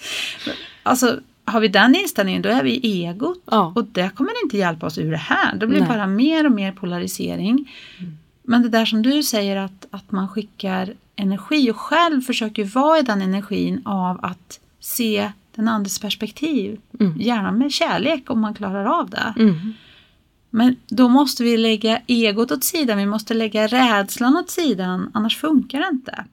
alltså 0.82 1.20
har 1.44 1.60
vi 1.60 1.68
den 1.68 1.94
inställningen 1.94 2.42
då 2.42 2.48
är 2.48 2.62
vi 2.62 2.80
egot. 3.04 3.42
Ja. 3.50 3.72
Och 3.76 3.84
det 3.84 4.10
kommer 4.14 4.32
inte 4.44 4.56
hjälpa 4.58 4.86
oss 4.86 4.98
ur 4.98 5.10
det 5.10 5.16
här. 5.16 5.56
Det 5.56 5.66
blir 5.66 5.80
Nej. 5.80 5.88
bara 5.88 6.06
mer 6.06 6.46
och 6.46 6.52
mer 6.52 6.72
polarisering. 6.72 7.72
Men 8.42 8.62
det 8.62 8.68
där 8.68 8.84
som 8.84 9.02
du 9.02 9.22
säger 9.22 9.56
att, 9.56 9.86
att 9.90 10.12
man 10.12 10.28
skickar 10.28 10.94
energi 11.16 11.70
och 11.70 11.76
själv 11.76 12.20
försöker 12.20 12.64
vara 12.64 12.98
i 12.98 13.02
den 13.02 13.22
energin 13.22 13.82
av 13.84 14.24
att 14.24 14.60
se 14.80 15.32
den 15.54 15.68
andres 15.68 15.98
perspektiv. 15.98 16.80
Mm. 17.00 17.20
Gärna 17.20 17.52
med 17.52 17.72
kärlek 17.72 18.30
om 18.30 18.40
man 18.40 18.54
klarar 18.54 18.84
av 19.00 19.10
det. 19.10 19.34
Mm. 19.38 19.72
Men 20.58 20.76
då 20.88 21.08
måste 21.08 21.42
vi 21.44 21.56
lägga 21.56 22.00
egot 22.06 22.50
åt 22.50 22.64
sidan, 22.64 22.98
vi 22.98 23.06
måste 23.06 23.34
lägga 23.34 23.66
rädslan 23.66 24.36
åt 24.36 24.50
sidan, 24.50 25.10
annars 25.14 25.36
funkar 25.36 25.78
det 25.78 25.88
inte. 25.92 26.24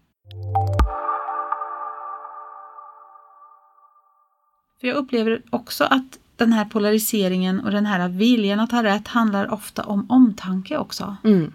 För 4.79 4.88
jag 4.88 4.96
upplever 4.96 5.41
också 5.50 5.84
att 5.84 6.20
den 6.36 6.53
här 6.53 6.65
polariseringen 6.65 7.60
och 7.60 7.72
den 7.72 7.86
här 7.86 8.10
viljan 8.10 8.60
att 8.60 8.72
ha 8.72 8.84
rätt 8.84 9.08
handlar 9.08 9.53
ofta 9.53 9.84
om 9.84 10.05
omtanke 10.12 10.77
också. 10.77 11.15
Mm. 11.24 11.53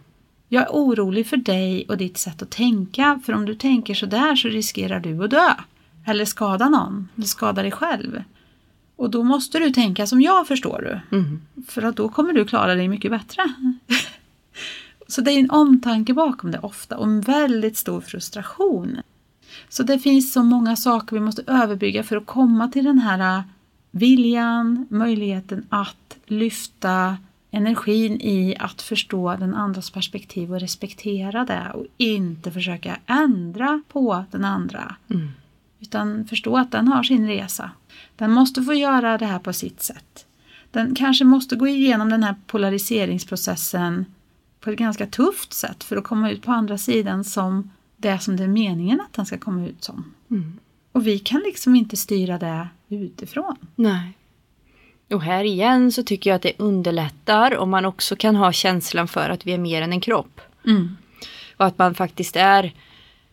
Jag 0.48 0.62
är 0.62 0.70
orolig 0.70 1.26
för 1.26 1.36
dig 1.36 1.86
och 1.88 1.96
ditt 1.96 2.18
sätt 2.18 2.42
att 2.42 2.50
tänka, 2.50 3.20
för 3.26 3.32
om 3.32 3.46
du 3.46 3.54
tänker 3.54 3.94
sådär 3.94 4.36
så 4.36 4.48
riskerar 4.48 5.00
du 5.00 5.24
att 5.24 5.30
dö. 5.30 5.54
Eller 6.06 6.24
skada 6.24 6.68
någon, 6.68 7.08
eller 7.16 7.26
skada 7.26 7.62
dig 7.62 7.70
själv. 7.70 8.22
Och 9.00 9.10
då 9.10 9.22
måste 9.22 9.58
du 9.58 9.70
tänka 9.70 10.06
som 10.06 10.20
jag 10.20 10.46
förstår 10.46 10.82
du. 11.10 11.16
Mm. 11.16 11.40
För 11.68 11.82
att 11.82 11.96
då 11.96 12.08
kommer 12.08 12.32
du 12.32 12.44
klara 12.44 12.74
dig 12.74 12.88
mycket 12.88 13.10
bättre. 13.10 13.42
så 15.08 15.20
det 15.20 15.32
är 15.32 15.38
en 15.38 15.50
omtanke 15.50 16.14
bakom 16.14 16.50
det 16.50 16.58
ofta 16.58 16.96
och 16.96 17.06
en 17.06 17.20
väldigt 17.20 17.76
stor 17.76 18.00
frustration. 18.00 18.98
Så 19.68 19.82
det 19.82 19.98
finns 19.98 20.32
så 20.32 20.42
många 20.42 20.76
saker 20.76 21.16
vi 21.16 21.20
måste 21.20 21.42
överbygga 21.46 22.02
för 22.02 22.16
att 22.16 22.26
komma 22.26 22.68
till 22.68 22.84
den 22.84 22.98
här 22.98 23.42
viljan, 23.90 24.86
möjligheten 24.90 25.66
att 25.68 26.16
lyfta 26.26 27.16
energin 27.50 28.20
i 28.20 28.56
att 28.58 28.82
förstå 28.82 29.36
den 29.36 29.54
andras 29.54 29.90
perspektiv 29.90 30.52
och 30.52 30.60
respektera 30.60 31.44
det 31.44 31.70
och 31.74 31.86
inte 31.96 32.50
försöka 32.50 32.96
ändra 33.06 33.82
på 33.88 34.24
den 34.30 34.44
andra. 34.44 34.96
Mm. 35.10 35.28
Utan 35.80 36.24
förstå 36.24 36.56
att 36.56 36.72
den 36.72 36.88
har 36.88 37.02
sin 37.02 37.26
resa. 37.26 37.70
Den 38.16 38.30
måste 38.30 38.62
få 38.62 38.74
göra 38.74 39.18
det 39.18 39.26
här 39.26 39.38
på 39.38 39.52
sitt 39.52 39.82
sätt. 39.82 40.26
Den 40.70 40.94
kanske 40.94 41.24
måste 41.24 41.56
gå 41.56 41.66
igenom 41.66 42.10
den 42.10 42.22
här 42.22 42.34
polariseringsprocessen 42.46 44.04
på 44.60 44.70
ett 44.70 44.78
ganska 44.78 45.06
tufft 45.06 45.52
sätt 45.52 45.84
för 45.84 45.96
att 45.96 46.04
komma 46.04 46.30
ut 46.30 46.42
på 46.42 46.52
andra 46.52 46.78
sidan 46.78 47.24
som 47.24 47.70
det 47.96 48.18
som 48.18 48.36
det 48.36 48.44
är 48.44 48.48
meningen 48.48 49.00
att 49.00 49.12
den 49.12 49.26
ska 49.26 49.38
komma 49.38 49.66
ut 49.66 49.84
som. 49.84 50.14
Mm. 50.30 50.58
Och 50.92 51.06
vi 51.06 51.18
kan 51.18 51.40
liksom 51.40 51.76
inte 51.76 51.96
styra 51.96 52.38
det 52.38 52.68
utifrån. 52.88 53.56
Nej. 53.76 54.12
Och 55.10 55.22
här 55.22 55.44
igen 55.44 55.92
så 55.92 56.02
tycker 56.02 56.30
jag 56.30 56.36
att 56.36 56.42
det 56.42 56.52
underlättar 56.58 57.56
om 57.56 57.70
man 57.70 57.84
också 57.84 58.16
kan 58.16 58.36
ha 58.36 58.52
känslan 58.52 59.08
för 59.08 59.30
att 59.30 59.46
vi 59.46 59.52
är 59.52 59.58
mer 59.58 59.82
än 59.82 59.92
en 59.92 60.00
kropp. 60.00 60.40
Mm. 60.66 60.96
Och 61.56 61.66
att 61.66 61.78
man 61.78 61.94
faktiskt 61.94 62.36
är 62.36 62.74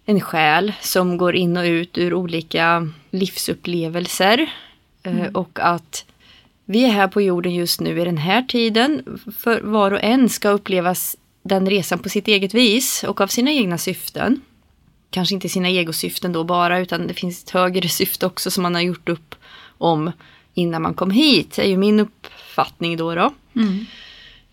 en 0.10 0.22
själ 0.22 0.74
som 0.82 1.18
går 1.18 1.36
in 1.36 1.58
och 1.58 1.64
ut 1.64 1.98
ur 1.98 2.14
olika 2.14 2.90
livsupplevelser. 3.12 4.54
Eh, 5.04 5.26
Och 5.34 5.60
att 5.62 6.06
vi 6.66 6.84
är 6.84 6.90
här 6.90 7.08
på 7.08 7.22
jorden 7.22 7.56
just 7.56 7.80
nu 7.82 8.02
i 8.02 8.06
den 8.06 8.18
här 8.18 8.42
tiden. 8.42 9.20
För 9.38 9.62
var 9.62 9.92
och 9.92 10.04
en 10.04 10.30
ska 10.30 10.50
upplevas 10.50 11.16
den 11.44 11.70
resan 11.70 12.00
på 12.00 12.10
sitt 12.10 12.28
eget 12.28 12.54
vis 12.54 13.04
och 13.04 13.22
av 13.22 13.28
sina 13.28 13.52
egna 13.52 13.78
syften. 13.78 14.42
Kanske 15.10 15.36
inte 15.36 15.50
sina 15.50 15.68
egosyften 15.68 16.34
då 16.34 16.44
bara 16.44 16.80
utan 16.80 17.08
det 17.08 17.14
finns 17.14 17.44
ett 17.44 17.50
högre 17.50 17.90
syfte 17.90 18.26
också 18.26 18.52
som 18.52 18.64
man 18.64 18.76
har 18.76 18.82
gjort 18.82 19.10
upp 19.10 19.36
om 19.78 20.12
innan 20.54 20.82
man 20.82 20.94
kom 20.94 21.12
hit. 21.12 21.60
är 21.60 21.68
ju 21.68 21.78
min 21.78 22.00
uppfattning 22.00 22.98
då. 22.98 23.16
då. 23.16 23.34
Mm. 23.56 23.86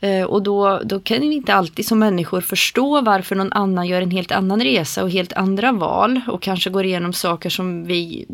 Eh, 0.04 0.24
Och 0.24 0.42
då, 0.42 0.80
då 0.84 1.00
kan 1.00 1.20
vi 1.20 1.34
inte 1.34 1.54
alltid 1.54 1.86
som 1.86 1.98
människor 1.98 2.40
förstå 2.40 3.00
varför 3.00 3.34
någon 3.36 3.52
annan 3.52 3.86
gör 3.86 4.02
en 4.02 4.10
helt 4.10 4.32
annan 4.32 4.60
resa 4.62 5.02
och 5.02 5.10
helt 5.10 5.32
andra 5.32 5.72
val 5.72 6.20
och 6.28 6.42
kanske 6.42 6.70
går 6.70 6.84
igenom 6.84 7.12
saker 7.12 7.50
som 7.50 7.84
vi 7.86 8.26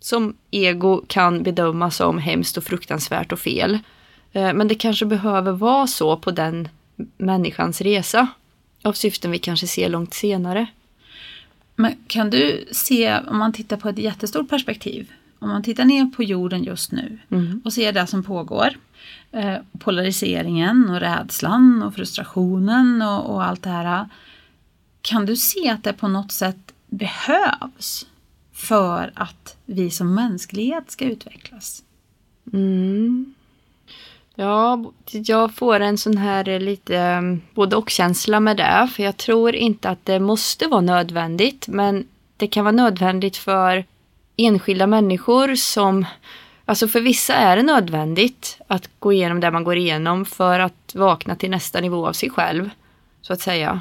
som 0.00 0.34
ego 0.50 1.04
kan 1.08 1.42
bedöma 1.42 1.90
som 1.90 2.18
hemskt 2.18 2.56
och 2.56 2.64
fruktansvärt 2.64 3.32
och 3.32 3.38
fel. 3.38 3.78
Eh, 4.32 4.52
Men 4.54 4.68
det 4.68 4.74
kanske 4.74 5.06
behöver 5.06 5.52
vara 5.52 5.86
så 5.86 6.16
på 6.16 6.30
den 6.30 6.68
människans 7.16 7.80
resa 7.80 8.28
av 8.84 8.92
syften 8.92 9.30
vi 9.30 9.38
kanske 9.38 9.66
ser 9.66 9.88
långt 9.88 10.14
senare. 10.14 10.66
Men 11.76 11.92
kan 12.06 12.30
du 12.30 12.64
se, 12.72 13.18
om 13.28 13.38
man 13.38 13.52
tittar 13.52 13.76
på 13.76 13.88
ett 13.88 13.98
jättestort 13.98 14.48
perspektiv, 14.48 15.06
om 15.38 15.48
man 15.48 15.62
tittar 15.62 15.84
ner 15.84 16.06
på 16.16 16.22
jorden 16.22 16.64
just 16.64 16.92
nu 16.92 17.18
Mm. 17.30 17.60
och 17.64 17.72
ser 17.72 17.92
det 17.92 18.06
som 18.06 18.22
pågår, 18.22 18.68
eh, 19.32 19.56
polariseringen 19.78 20.90
och 20.90 21.00
rädslan 21.00 21.82
och 21.82 21.94
frustrationen 21.94 23.02
och, 23.02 23.34
och 23.34 23.44
allt 23.44 23.62
det 23.62 23.70
här. 23.70 24.08
Kan 25.02 25.26
du 25.26 25.36
se 25.36 25.68
att 25.68 25.84
det 25.84 25.92
på 25.92 26.08
något 26.08 26.32
sätt 26.32 26.72
behövs 26.86 28.06
för 28.52 29.12
att 29.14 29.56
vi 29.64 29.90
som 29.90 30.14
mänsklighet 30.14 30.90
ska 30.90 31.04
utvecklas? 31.04 31.82
Mm. 32.52 33.34
Ja, 34.34 34.84
jag 35.12 35.54
får 35.54 35.80
en 35.80 35.98
sån 35.98 36.16
här 36.16 36.58
lite 36.58 36.96
eh, 36.96 37.22
både 37.54 37.76
och-känsla 37.76 38.40
med 38.40 38.56
det. 38.56 38.88
För 38.92 39.02
jag 39.02 39.16
tror 39.16 39.54
inte 39.54 39.90
att 39.90 40.04
det 40.04 40.20
måste 40.20 40.66
vara 40.66 40.80
nödvändigt. 40.80 41.68
Men 41.68 42.06
det 42.36 42.46
kan 42.46 42.64
vara 42.64 42.72
nödvändigt 42.72 43.36
för 43.36 43.84
enskilda 44.36 44.86
människor 44.86 45.54
som... 45.54 46.06
Alltså 46.70 46.88
för 46.88 47.00
vissa 47.00 47.34
är 47.34 47.56
det 47.56 47.62
nödvändigt 47.62 48.58
att 48.66 48.90
gå 48.98 49.12
igenom 49.12 49.40
det 49.40 49.50
man 49.50 49.64
går 49.64 49.76
igenom 49.76 50.24
för 50.24 50.60
att 50.60 50.94
vakna 50.94 51.36
till 51.36 51.50
nästa 51.50 51.80
nivå 51.80 52.06
av 52.06 52.12
sig 52.12 52.30
själv. 52.30 52.70
Så 53.22 53.32
att 53.32 53.40
säga. 53.40 53.80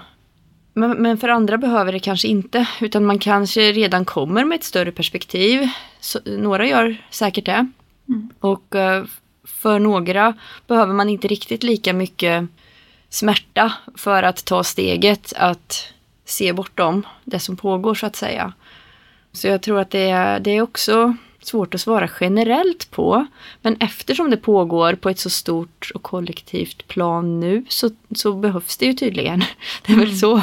Men, 0.74 0.91
men 0.91 1.17
för 1.17 1.29
andra 1.29 1.58
behöver 1.58 1.91
det 1.91 2.00
kanske 2.00 2.27
inte. 2.27 2.67
Utan 2.81 3.05
man 3.05 3.19
kanske 3.19 3.72
redan 3.72 4.05
kommer 4.05 4.46
med 4.46 4.55
ett 4.55 4.63
större 4.63 4.91
perspektiv. 4.91 5.69
Så, 6.00 6.19
några 6.25 6.67
gör 6.67 6.98
säkert 7.10 7.46
det. 7.46 7.67
Och 8.39 8.75
eh, 8.75 9.03
för 9.43 9.79
några 9.79 10.34
behöver 10.67 10.93
man 10.93 11.10
inte 11.10 11.27
riktigt 11.27 11.63
lika 11.63 11.93
mycket 11.93 12.48
smärta 13.10 13.74
för 13.96 14.24
att 14.24 14.46
ta 14.46 14.63
steget 14.63 15.34
att 15.36 15.93
se 16.25 16.53
bortom 16.53 17.08
det 17.24 17.39
som 17.39 17.58
pågår 17.58 17.96
så 17.96 18.05
att 18.05 18.15
säga. 18.15 18.53
Så 19.31 19.48
jag 19.48 19.62
tror 19.62 19.79
att 19.79 19.91
det 19.91 20.10
är, 20.10 20.39
det 20.39 20.51
är 20.51 20.62
också 20.62 21.15
svårt 21.49 21.75
att 21.75 21.81
svara 21.81 22.09
generellt 22.19 22.91
på. 22.91 23.25
Men 23.61 23.77
eftersom 23.79 24.29
det 24.29 24.37
pågår 24.37 24.93
på 24.93 25.09
ett 25.09 25.19
så 25.19 25.29
stort 25.29 25.91
och 25.95 26.03
kollektivt 26.03 26.87
plan 26.87 27.39
nu 27.39 27.65
så, 27.69 27.89
så 28.15 28.33
behövs 28.33 28.77
det 28.77 28.85
ju 28.85 28.93
tydligen. 28.93 29.43
Det 29.85 29.93
är 29.93 29.97
väl 29.97 30.17
så. 30.17 30.41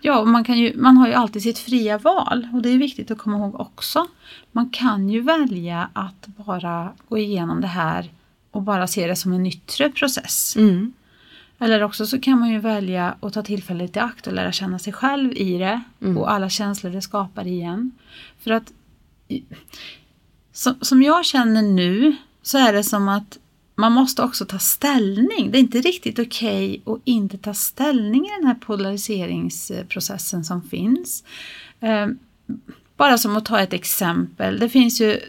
Ja, 0.00 0.18
och 0.18 0.28
man, 0.28 0.44
kan 0.44 0.58
ju, 0.58 0.72
man 0.76 0.96
har 0.96 1.08
ju 1.08 1.14
alltid 1.14 1.42
sitt 1.42 1.58
fria 1.58 1.98
val 1.98 2.48
och 2.52 2.62
det 2.62 2.68
är 2.68 2.78
viktigt 2.78 3.10
att 3.10 3.18
komma 3.18 3.38
ihåg 3.38 3.60
också. 3.60 4.06
Man 4.52 4.70
kan 4.70 5.08
ju 5.08 5.20
välja 5.20 5.88
att 5.92 6.26
bara 6.26 6.92
gå 7.08 7.18
igenom 7.18 7.60
det 7.60 7.66
här 7.66 8.10
och 8.50 8.62
bara 8.62 8.86
se 8.86 9.06
det 9.06 9.16
som 9.16 9.32
en 9.32 9.46
yttre 9.46 9.90
process. 9.90 10.56
Mm. 10.56 10.92
Eller 11.58 11.82
också 11.82 12.06
så 12.06 12.20
kan 12.20 12.38
man 12.38 12.50
ju 12.50 12.58
välja 12.58 13.14
att 13.20 13.32
ta 13.32 13.42
tillfället 13.42 13.96
i 13.96 13.98
akt 13.98 14.26
och 14.26 14.32
lära 14.32 14.52
känna 14.52 14.78
sig 14.78 14.92
själv 14.92 15.32
i 15.32 15.58
det 15.58 15.80
och 16.16 16.30
alla 16.30 16.48
känslor 16.48 16.90
det 16.90 17.02
skapar 17.02 17.46
igen. 17.46 17.90
För 18.38 18.50
att 18.50 18.72
som, 20.54 20.74
som 20.80 21.02
jag 21.02 21.24
känner 21.24 21.62
nu 21.62 22.16
så 22.42 22.58
är 22.58 22.72
det 22.72 22.82
som 22.82 23.08
att 23.08 23.38
man 23.76 23.92
måste 23.92 24.22
också 24.22 24.44
ta 24.44 24.58
ställning. 24.58 25.50
Det 25.50 25.58
är 25.58 25.60
inte 25.60 25.80
riktigt 25.80 26.18
okej 26.18 26.82
att 26.86 27.00
inte 27.04 27.38
ta 27.38 27.54
ställning 27.54 28.26
i 28.26 28.30
den 28.38 28.46
här 28.46 28.54
polariseringsprocessen 28.54 30.44
som 30.44 30.62
finns. 30.62 31.24
Eh, 31.80 32.06
Bara 32.96 33.18
som 33.18 33.36
att 33.36 33.44
ta 33.44 33.60
ett 33.60 33.72
exempel. 33.72 34.58
Det 34.58 34.68
finns 34.68 35.00
ju, 35.00 35.20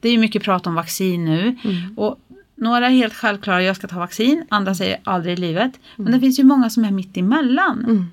det 0.00 0.08
är 0.08 0.12
ju 0.12 0.18
mycket 0.18 0.42
prat 0.42 0.66
om 0.66 0.74
vaccin 0.74 1.24
nu. 1.24 1.56
Och 1.96 2.18
några 2.54 2.86
är 2.86 2.90
helt 2.90 3.14
självklara, 3.14 3.62
jag 3.62 3.76
ska 3.76 3.86
ta 3.86 3.98
vaccin. 3.98 4.44
Andra 4.48 4.74
säger 4.74 5.00
aldrig 5.04 5.38
i 5.38 5.40
livet. 5.40 5.72
Men 5.96 6.12
det 6.12 6.20
finns 6.20 6.38
ju 6.38 6.44
många 6.44 6.70
som 6.70 6.84
är 6.84 6.90
mitt 6.90 7.16
emellan. 7.16 7.84
Mm. 7.84 8.06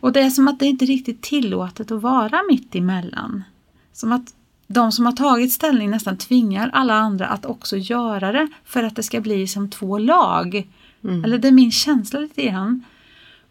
Och 0.00 0.12
det 0.12 0.20
är 0.20 0.30
som 0.30 0.48
att 0.48 0.58
det 0.58 0.66
inte 0.66 0.84
riktigt 0.84 1.22
tillåtet 1.22 1.90
att 1.90 2.02
vara 2.02 2.40
mitt 2.50 2.74
emellan. 2.74 3.44
Som 3.92 4.12
att 4.12 4.34
de 4.72 4.92
som 4.92 5.06
har 5.06 5.12
tagit 5.12 5.52
ställning 5.52 5.90
nästan 5.90 6.16
tvingar 6.16 6.70
alla 6.72 6.94
andra 6.94 7.26
att 7.26 7.46
också 7.46 7.76
göra 7.76 8.32
det 8.32 8.48
för 8.64 8.82
att 8.82 8.96
det 8.96 9.02
ska 9.02 9.20
bli 9.20 9.46
som 9.46 9.70
två 9.70 9.98
lag. 9.98 10.68
Eller 11.24 11.38
det 11.38 11.48
är 11.48 11.52
min 11.52 11.72
känsla 11.72 12.20
lite 12.20 12.42
grann. 12.42 12.84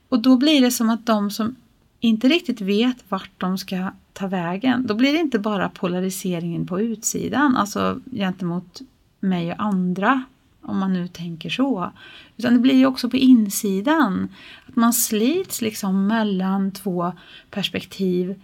Och 0.10 0.20
då 0.20 0.38
blir 0.38 0.62
det 0.62 0.72
som 0.72 0.90
att 0.90 1.06
de 1.06 1.32
som 1.32 1.56
inte 2.00 2.28
riktigt 2.28 2.62
vet 2.62 2.98
vart 3.10 3.32
de 3.38 3.58
ska 3.58 3.92
ta 4.14 4.28
vägen, 4.28 4.88
då 4.88 4.94
blir 4.96 5.14
det 5.14 5.20
inte 5.20 5.40
bara 5.40 5.70
polariseringen 5.70 6.68
på 6.68 6.82
utsidan, 6.82 7.56
alltså 7.56 8.00
gentemot 8.12 8.82
mig 9.20 9.52
och 9.52 9.62
andra, 9.62 10.24
om 10.62 10.80
man 10.80 10.94
nu 10.94 11.08
tänker 11.08 11.50
så. 11.50 11.92
Utan 12.38 12.54
det 12.54 12.60
blir 12.60 12.76
ju 12.76 12.86
också 12.86 13.10
på 13.10 13.18
insidan. 13.18 14.30
Att 14.68 14.76
man 14.76 14.94
slits 14.94 15.62
liksom 15.62 16.08
mellan 16.08 16.72
två 16.72 17.14
perspektiv. 17.50 18.42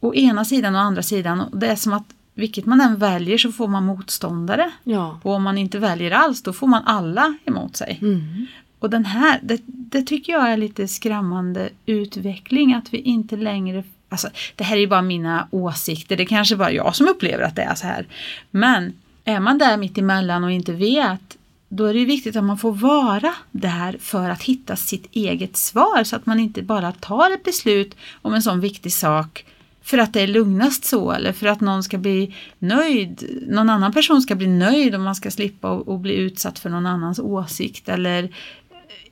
Å 0.00 0.14
ena 0.14 0.44
sidan 0.44 0.74
och 0.74 0.80
andra 0.80 1.02
sidan. 1.02 1.40
Och 1.40 1.58
det 1.58 1.66
är 1.66 1.76
som 1.76 1.92
att 1.92 2.14
vilket 2.38 2.66
man 2.66 2.80
än 2.80 2.96
väljer 2.96 3.38
så 3.38 3.52
får 3.52 3.68
man 3.68 3.86
motståndare. 3.86 4.70
Ja. 4.84 5.20
Och 5.22 5.32
om 5.32 5.42
man 5.42 5.58
inte 5.58 5.78
väljer 5.78 6.10
alls 6.10 6.42
då 6.42 6.52
får 6.52 6.66
man 6.66 6.82
alla 6.86 7.34
emot 7.44 7.76
sig. 7.76 7.98
Mm. 8.02 8.46
Och 8.78 8.90
den 8.90 9.04
här, 9.04 9.40
det, 9.42 9.60
det 9.66 10.02
tycker 10.02 10.32
jag 10.32 10.50
är 10.52 10.56
lite 10.56 10.88
skrämmande 10.88 11.68
utveckling 11.86 12.74
att 12.74 12.94
vi 12.94 12.98
inte 12.98 13.36
längre 13.36 13.84
Alltså, 14.10 14.28
det 14.54 14.64
här 14.64 14.76
är 14.76 14.80
ju 14.80 14.86
bara 14.86 15.02
mina 15.02 15.48
åsikter, 15.50 16.16
det 16.16 16.26
kanske 16.26 16.56
bara 16.56 16.72
jag 16.72 16.96
som 16.96 17.08
upplever 17.08 17.44
att 17.44 17.56
det 17.56 17.62
är 17.62 17.74
så 17.74 17.86
här. 17.86 18.06
Men 18.50 18.92
är 19.24 19.40
man 19.40 19.58
där 19.58 19.76
mitt 19.76 19.98
emellan 19.98 20.44
och 20.44 20.52
inte 20.52 20.72
vet 20.72 21.36
då 21.68 21.84
är 21.84 21.94
det 21.94 22.04
viktigt 22.04 22.36
att 22.36 22.44
man 22.44 22.58
får 22.58 22.72
vara 22.72 23.34
där 23.50 23.96
för 24.00 24.30
att 24.30 24.42
hitta 24.42 24.76
sitt 24.76 25.08
eget 25.12 25.56
svar 25.56 26.04
så 26.04 26.16
att 26.16 26.26
man 26.26 26.40
inte 26.40 26.62
bara 26.62 26.92
tar 26.92 27.34
ett 27.34 27.44
beslut 27.44 27.96
om 28.22 28.34
en 28.34 28.42
sån 28.42 28.60
viktig 28.60 28.92
sak 28.92 29.44
för 29.88 29.98
att 29.98 30.12
det 30.12 30.20
är 30.20 30.26
lugnast 30.26 30.84
så 30.84 31.12
eller 31.12 31.32
för 31.32 31.46
att 31.46 31.60
någon 31.60 31.82
ska 31.82 31.98
bli 31.98 32.34
nöjd. 32.58 33.42
Någon 33.48 33.70
annan 33.70 33.92
person 33.92 34.22
ska 34.22 34.34
bli 34.34 34.46
nöjd 34.46 34.94
och 34.94 35.00
man 35.00 35.14
ska 35.14 35.30
slippa 35.30 35.70
och 35.70 35.98
bli 35.98 36.14
utsatt 36.14 36.58
för 36.58 36.70
någon 36.70 36.86
annans 36.86 37.18
åsikt 37.18 37.88
eller 37.88 38.34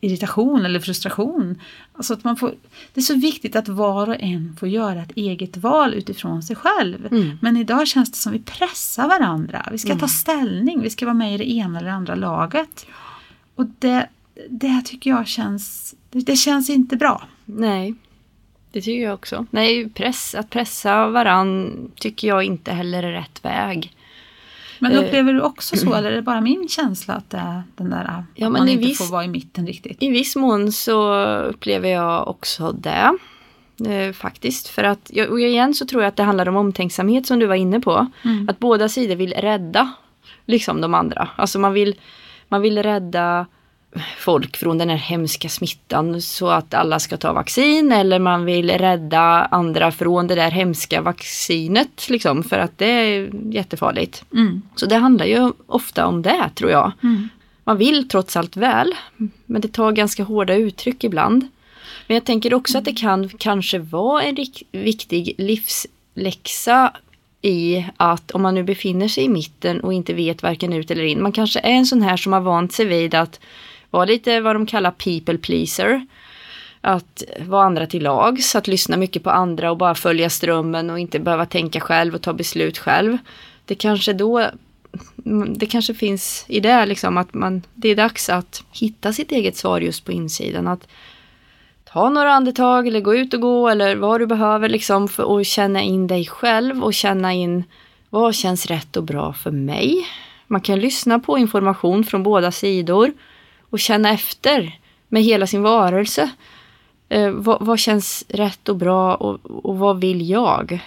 irritation 0.00 0.64
eller 0.64 0.80
frustration. 0.80 1.61
Alltså 1.92 2.14
att 2.14 2.25
man 2.25 2.37
får, 2.37 2.54
det 2.95 3.00
är 3.00 3.02
så 3.02 3.14
viktigt 3.14 3.56
att 3.56 3.68
var 3.68 4.09
och 4.09 4.16
en 4.21 4.56
får 4.61 4.68
göra 4.68 5.02
ett 5.02 5.12
eget 5.16 5.56
val 5.56 5.95
utifrån 5.95 6.42
sig 6.42 6.56
själv. 6.56 7.06
Mm. 7.06 7.38
Men 7.42 7.56
idag 7.56 7.88
känns 7.88 8.11
det 8.11 8.18
som 8.18 8.33
vi 8.33 8.38
pressar 8.38 9.09
varandra. 9.09 9.68
Vi 9.73 9.78
ska 9.78 9.88
Mm. 9.88 10.00
ta 10.00 10.09
ställning, 10.09 10.80
vi 10.83 10.90
ska 10.90 11.04
vara 11.04 11.14
med 11.14 11.35
i 11.35 11.38
det 11.38 11.50
ena 11.50 11.78
eller 11.78 11.90
andra 11.90 12.14
laget. 12.14 12.87
Och 13.54 13.66
det, 13.78 14.09
det 14.50 14.83
tycker 14.85 15.11
jag 15.11 15.26
känns, 15.26 15.95
det, 16.11 16.21
det 16.21 16.37
känns 16.37 16.71
inte 16.71 16.97
bra. 16.97 17.23
Nej, 17.45 17.95
det 18.76 18.83
tycker 18.83 19.04
jag 19.04 19.14
också. 19.14 19.47
Nej, 19.50 19.88
press, 19.88 20.35
att 20.35 20.50
pressa 20.50 21.06
varann 21.09 21.73
tycker 21.95 22.28
jag 22.28 22.42
inte 22.42 22.73
heller 22.73 23.02
är 23.02 23.12
rätt 23.12 23.45
väg. 23.45 23.92
Men 24.78 24.92
Eh. 24.92 24.99
upplever 25.04 25.33
du 25.33 25.40
också 25.40 25.76
så 25.76 25.95
eller 25.95 26.11
är 26.11 26.14
det 26.16 26.23
bara 26.23 26.40
min 26.40 26.68
känsla 26.68 27.14
att 27.14 27.30
det 27.30 27.37
är 27.38 27.62
den 27.76 27.90
där 27.90 28.04
Ja, 28.35 28.47
att 28.47 28.52
men 28.52 28.52
man 28.52 28.68
inte 28.68 28.85
viss- 28.87 28.99
får 28.99 29.12
vara 29.12 29.25
i 29.25 29.28
mitten 29.28 29.66
riktigt? 29.66 30.02
I 30.02 30.09
viss 30.09 30.37
mån 30.37 30.73
så 30.73 31.14
upplever 31.38 31.88
jag 31.88 32.28
också 32.28 32.73
det. 32.73 33.18
Eh, 33.88 34.12
faktiskt. 34.12 34.68
För 34.68 34.85
att, 34.85 35.11
och 35.30 35.40
igen 35.40 35.75
så 35.75 35.87
tror 35.87 36.02
jag 36.02 36.09
att 36.09 36.16
det 36.16 36.23
handlar 36.23 36.49
om 36.49 36.56
omtänksamhet 36.56 37.26
som 37.26 37.38
du 37.38 37.47
var 37.47 37.54
inne 37.54 37.80
på. 37.80 38.06
Mm. 38.25 38.49
Att 38.49 38.59
båda 38.59 38.88
sidor 38.88 39.16
vill 39.16 39.33
rädda 39.33 39.92
liksom 40.47 40.80
de 40.80 40.95
andra. 40.95 41.28
Alltså 41.37 41.59
man 41.59 41.73
vill, 41.73 41.95
man 42.49 42.62
vill 42.62 42.83
rädda 42.83 43.47
folk 44.19 44.57
från 44.57 44.78
den 44.78 44.88
här 44.88 44.97
hemska 44.97 45.49
smittan 45.49 46.23
så 46.23 46.49
att 46.49 46.75
alla 46.75 46.99
ska 46.99 47.16
ta 47.16 47.33
vaccin 47.33 47.93
eller 47.93 48.19
man 48.19 48.45
vill 48.45 48.71
rädda 48.71 49.21
andra 49.50 49.93
från 49.93 50.26
det 50.26 50.35
där 50.35 50.50
hemska 50.50 51.00
vaccinet 51.00 52.09
liksom 52.09 52.43
för 52.43 52.59
att 52.59 52.78
det 52.78 52.87
är 52.87 53.31
jättefarligt. 53.50 54.25
Mm. 54.33 54.62
Så 54.75 54.87
det 54.87 54.97
handlar 54.97 55.26
ju 55.26 55.52
ofta 55.66 56.07
om 56.07 56.23
det 56.23 56.50
tror 56.55 56.71
jag. 56.71 56.93
Mm. 57.02 57.28
Man 57.64 57.78
vill 57.78 58.09
trots 58.09 58.37
allt 58.37 58.57
väl, 58.57 58.95
men 59.47 59.61
det 59.61 59.73
tar 59.73 59.93
ganska 59.93 60.25
hårda 60.25 60.55
uttryck 60.55 61.05
ibland. 61.05 61.49
Men 62.07 62.14
jag 62.14 62.25
tänker 62.25 62.55
också 62.55 62.78
att 62.78 62.85
det 62.85 62.93
kan 62.93 63.28
kanske 63.28 63.78
vara 63.78 64.23
en 64.23 64.37
viktig 64.73 65.35
livsläxa 65.38 66.93
i 67.43 67.87
att 67.97 68.31
om 68.31 68.43
man 68.43 68.55
nu 68.55 68.62
befinner 68.62 69.09
sig 69.09 69.25
i 69.25 69.28
mitten 69.28 69.81
och 69.81 69.93
inte 69.93 70.14
vet 70.14 70.43
varken 70.43 70.73
ut 70.73 70.90
eller 70.90 71.05
in. 71.05 71.23
Man 71.23 71.33
kanske 71.33 71.61
är 71.61 71.73
en 71.73 71.87
sån 71.87 72.02
här 72.02 72.16
som 72.16 72.33
har 72.33 72.40
vant 72.40 72.73
sig 72.73 72.87
vid 72.87 73.14
att 73.14 73.40
vara 73.90 74.05
lite 74.05 74.40
vad 74.40 74.57
de 74.57 74.66
kallar 74.66 74.90
people 74.90 75.38
pleaser. 75.38 76.07
Att 76.81 77.23
vara 77.40 77.64
andra 77.64 77.87
till 77.87 78.02
lags, 78.02 78.55
att 78.57 78.69
lyssna 78.69 78.97
mycket 78.97 79.23
på 79.23 79.31
andra 79.31 79.71
och 79.71 79.76
bara 79.76 79.95
följa 79.95 80.31
strömmen 80.31 80.90
och 80.90 80.99
inte 80.99 81.19
behöva 81.19 81.47
tänka 81.47 81.81
själv 81.81 82.14
och 82.14 82.23
ta 82.23 82.33
beslut 82.33 82.78
själv. 82.78 83.19
Det 83.64 83.75
kanske 83.75 84.12
då 84.12 84.38
mm, 85.25 85.59
det 85.59 85.66
kanske 85.66 85.95
finns 85.95 86.45
i 86.49 86.61
det 86.61 86.87
liksom 86.87 87.16
att 87.16 87.35
man, 87.35 87.62
det 87.75 87.88
är 87.88 87.97
dags 87.97 88.28
att 88.28 88.64
hitta 88.73 89.12
sitt 89.12 89.33
eget 89.33 89.57
svar 89.57 89.81
just 89.81 90.05
på 90.05 90.12
insidan. 90.12 90.69
Att 90.69 90.88
ta 91.85 92.09
några 92.09 92.33
andetag 92.33 92.87
eller 92.87 93.00
gå 93.00 93.14
ut 93.14 93.35
och 93.35 93.40
gå 93.40 93.69
eller 93.69 93.97
vad 93.97 94.21
du 94.21 94.26
behöver 94.26 94.68
liksom 94.68 95.09
för 95.09 95.40
att 95.40 95.46
känna 95.46 95.83
in 95.83 96.07
dig 96.07 96.27
själv 96.27 96.85
och 96.85 96.94
känna 96.94 97.33
in 97.33 97.64
vad 98.11 98.35
känns 98.35 98.66
rätt 98.66 98.96
och 98.96 99.03
bra 99.03 99.33
för 99.33 99.51
mig. 99.51 100.07
Man 100.46 100.61
kan 100.61 100.81
lyssna 100.81 101.18
på 101.18 101.38
information 101.38 102.05
från 102.05 102.22
båda 102.22 102.53
sidor 102.53 103.12
och 103.76 103.80
känna 103.80 104.10
efter 104.10 104.78
med 105.08 105.22
hela 105.22 105.46
sin 105.46 105.62
varelse. 105.62 106.30
Eh, 107.08 107.30
vad, 107.30 107.66
vad 107.66 107.78
känns 107.78 108.24
rätt 108.28 108.68
och 108.68 108.76
bra 108.76 109.14
och, 109.14 109.38
och 109.64 109.78
vad 109.78 110.00
vill 110.00 110.30
jag? 110.30 110.80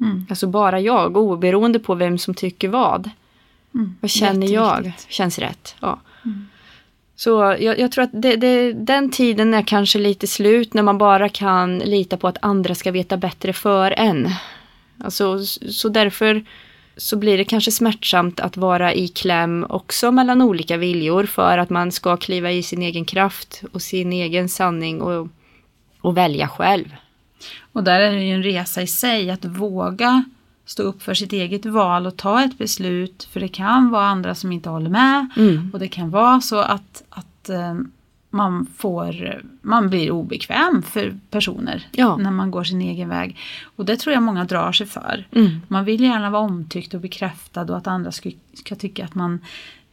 Mm. 0.00 0.26
Alltså 0.30 0.46
bara 0.46 0.80
jag, 0.80 1.16
oberoende 1.16 1.78
på 1.78 1.94
vem 1.94 2.18
som 2.18 2.34
tycker 2.34 2.68
vad. 2.68 3.10
Mm. 3.74 3.96
Vad 4.00 4.10
känner 4.10 4.46
jag 4.46 4.92
känns 5.08 5.38
rätt? 5.38 5.76
Ja. 5.80 6.00
Mm. 6.24 6.48
Så 7.16 7.56
jag, 7.60 7.78
jag 7.78 7.92
tror 7.92 8.04
att 8.04 8.22
det, 8.22 8.36
det, 8.36 8.72
den 8.72 9.10
tiden 9.10 9.54
är 9.54 9.62
kanske 9.62 9.98
lite 9.98 10.26
slut 10.26 10.74
när 10.74 10.82
man 10.82 10.98
bara 10.98 11.28
kan 11.28 11.78
lita 11.78 12.16
på 12.16 12.28
att 12.28 12.38
andra 12.42 12.74
ska 12.74 12.90
veta 12.90 13.16
bättre 13.16 13.52
för 13.52 13.90
en. 13.90 14.30
Alltså, 14.98 15.44
så 15.70 15.88
därför 15.88 16.44
så 16.96 17.16
blir 17.16 17.38
det 17.38 17.44
kanske 17.44 17.70
smärtsamt 17.70 18.40
att 18.40 18.56
vara 18.56 18.94
i 18.94 19.08
kläm 19.08 19.66
också 19.68 20.12
mellan 20.12 20.42
olika 20.42 20.76
viljor 20.76 21.24
för 21.24 21.58
att 21.58 21.70
man 21.70 21.92
ska 21.92 22.16
kliva 22.16 22.52
i 22.52 22.62
sin 22.62 22.82
egen 22.82 23.04
kraft 23.04 23.62
och 23.72 23.82
sin 23.82 24.12
egen 24.12 24.48
sanning 24.48 25.00
och, 25.00 25.28
och 26.00 26.16
välja 26.16 26.48
själv. 26.48 26.94
Och 27.72 27.84
där 27.84 28.00
är 28.00 28.12
det 28.12 28.22
ju 28.22 28.34
en 28.34 28.42
resa 28.42 28.82
i 28.82 28.86
sig 28.86 29.30
att 29.30 29.44
våga 29.44 30.24
stå 30.66 30.82
upp 30.82 31.02
för 31.02 31.14
sitt 31.14 31.32
eget 31.32 31.66
val 31.66 32.06
och 32.06 32.16
ta 32.16 32.44
ett 32.44 32.58
beslut. 32.58 33.28
För 33.32 33.40
det 33.40 33.48
kan 33.48 33.90
vara 33.90 34.06
andra 34.06 34.34
som 34.34 34.52
inte 34.52 34.68
håller 34.68 34.90
med. 34.90 35.28
Mm. 35.36 35.70
Och 35.72 35.78
det 35.78 35.88
kan 35.88 36.10
vara 36.10 36.40
så 36.40 36.58
att, 36.58 37.02
att 37.10 37.48
eh, 37.48 37.74
man, 38.34 38.66
får, 38.76 39.42
man 39.62 39.88
blir 39.90 40.10
obekväm 40.10 40.82
för 40.82 41.18
personer 41.30 41.86
Ja. 41.92 42.16
när 42.16 42.30
man 42.30 42.50
går 42.50 42.64
sin 42.64 42.80
egen 42.82 43.08
väg. 43.08 43.36
Och 43.76 43.84
det 43.84 43.96
tror 43.96 44.14
jag 44.14 44.22
många 44.22 44.44
drar 44.44 44.72
sig 44.72 44.86
för. 44.86 45.26
Mm. 45.32 45.50
Man 45.68 45.84
vill 45.84 46.00
gärna 46.00 46.30
vara 46.30 46.42
omtyckt 46.42 46.94
och 46.94 47.00
bekräftad 47.00 47.62
och 47.62 47.76
att 47.76 47.86
andra 47.86 48.12
ska, 48.12 48.30
ska 48.54 48.74
tycka 48.74 49.04
att 49.04 49.14
man 49.14 49.40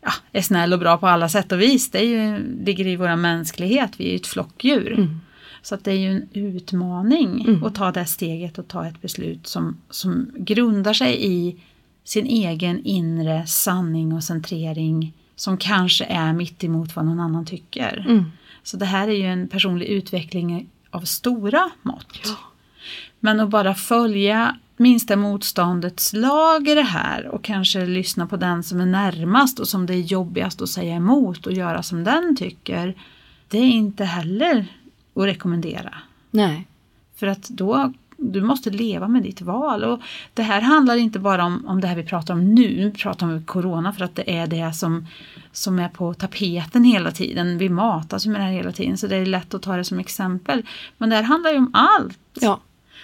ja, 0.02 0.12
är 0.32 0.42
snäll 0.42 0.74
och 0.74 0.80
bra 0.80 0.98
på 0.98 1.08
alla 1.08 1.30
sätt 1.30 1.52
och 1.52 1.62
vis. 1.62 1.92
Det 1.92 2.00
är 2.00 2.04
ju, 2.06 2.40
ligger 2.66 2.88
i 2.88 2.96
vår 2.96 3.16
mänsklighet, 3.16 3.92
vi 3.98 4.06
är 4.06 4.10
ju 4.10 4.16
ett 4.16 4.28
flockdjur. 4.28 4.94
Mm. 4.94 5.20
Så 5.62 5.76
att 5.76 5.84
det 5.84 5.92
är 5.92 6.00
ju 6.00 6.10
en 6.12 6.28
utmaning 6.34 7.46
Mm. 7.48 7.64
att 7.64 7.76
ta 7.76 7.92
det 7.92 8.06
steget 8.06 8.58
och 8.60 8.68
ta 8.68 8.88
ett 8.88 9.02
beslut 9.02 9.48
som, 9.48 9.78
som 9.90 10.32
grundar 10.38 10.94
sig 10.94 11.26
i 11.26 11.56
sin 12.04 12.26
egen 12.26 12.86
inre 12.86 13.46
sanning 13.46 14.14
och 14.14 14.24
centrering 14.24 15.14
som 15.42 15.58
kanske 15.58 16.06
är 16.06 16.34
mitt 16.34 16.64
emot 16.64 16.96
vad 16.96 17.06
någon 17.06 17.20
annan 17.20 17.46
tycker. 17.46 18.06
Mm. 18.10 18.32
Så 18.64 18.78
det 18.78 18.86
här 18.86 19.08
är 19.08 19.14
ju 19.14 19.26
en 19.26 19.48
personlig 19.48 19.86
utveckling 19.86 20.70
av 20.90 21.02
stora 21.02 21.70
mått. 21.82 22.20
Ja. 22.24 22.36
Men 23.20 23.40
att 23.40 23.50
bara 23.50 23.76
följa 23.76 24.58
minsta 24.78 25.16
motståndets 25.16 26.14
lag 26.14 26.68
i 26.68 26.76
det 26.76 26.82
här 26.82 27.28
och 27.28 27.44
kanske 27.44 27.86
lyssna 27.86 28.28
på 28.28 28.38
den 28.38 28.64
som 28.64 28.82
är 28.82 28.86
närmast 28.86 29.60
och 29.60 29.68
som 29.68 29.86
det 29.86 29.94
är 29.94 30.00
jobbigast 30.00 30.62
att 30.62 30.70
säga 30.70 30.96
emot 30.96 31.48
och 31.48 31.54
göra 31.54 31.84
som 31.84 32.04
den 32.04 32.36
tycker. 32.36 32.96
Det 33.48 33.58
är 33.58 33.70
inte 33.70 34.06
heller 34.06 34.68
att 35.16 35.24
rekommendera. 35.24 35.94
Nej. 36.32 36.68
För 37.16 37.28
att 37.28 37.50
då, 37.50 37.94
du 38.22 38.42
måste 38.42 38.70
leva 38.70 39.08
med 39.08 39.24
ditt 39.24 39.42
val. 39.42 39.84
Och 39.84 40.00
det 40.34 40.44
här 40.44 40.62
handlar 40.62 40.96
inte 40.96 41.20
bara 41.20 41.46
om, 41.46 41.66
om 41.68 41.82
det 41.82 41.88
här 41.88 41.96
vi 41.96 42.04
pratar 42.04 42.34
om 42.34 42.56
nu, 42.56 42.76
nu 42.76 42.92
pratar 42.92 43.28
vi 43.28 43.34
om 43.34 43.44
corona 43.44 43.94
för 43.94 44.06
att 44.06 44.16
det 44.16 44.38
är 44.38 44.48
det 44.48 44.74
som, 44.74 45.08
som 45.52 45.80
är 45.80 45.90
på 45.90 46.14
tapeten 46.14 46.84
hela 46.84 47.12
tiden. 47.12 47.58
Vi 47.58 47.70
matas 47.70 48.26
ju 48.26 48.30
med 48.30 48.42
det 48.42 48.46
här 48.46 48.52
hela 48.52 48.72
tiden 48.72 48.98
så 48.98 49.08
det 49.08 49.16
är 49.16 49.26
lätt 49.26 49.54
att 49.54 49.62
ta 49.62 49.78
det 49.78 49.84
som 49.84 50.00
exempel. 50.00 50.66
Men 50.98 51.10
det 51.10 51.16
här 51.16 51.24
handlar 51.24 51.52
ju 51.52 51.58
om 51.58 51.72
allt. 51.74 52.20
Ja. 52.34 52.60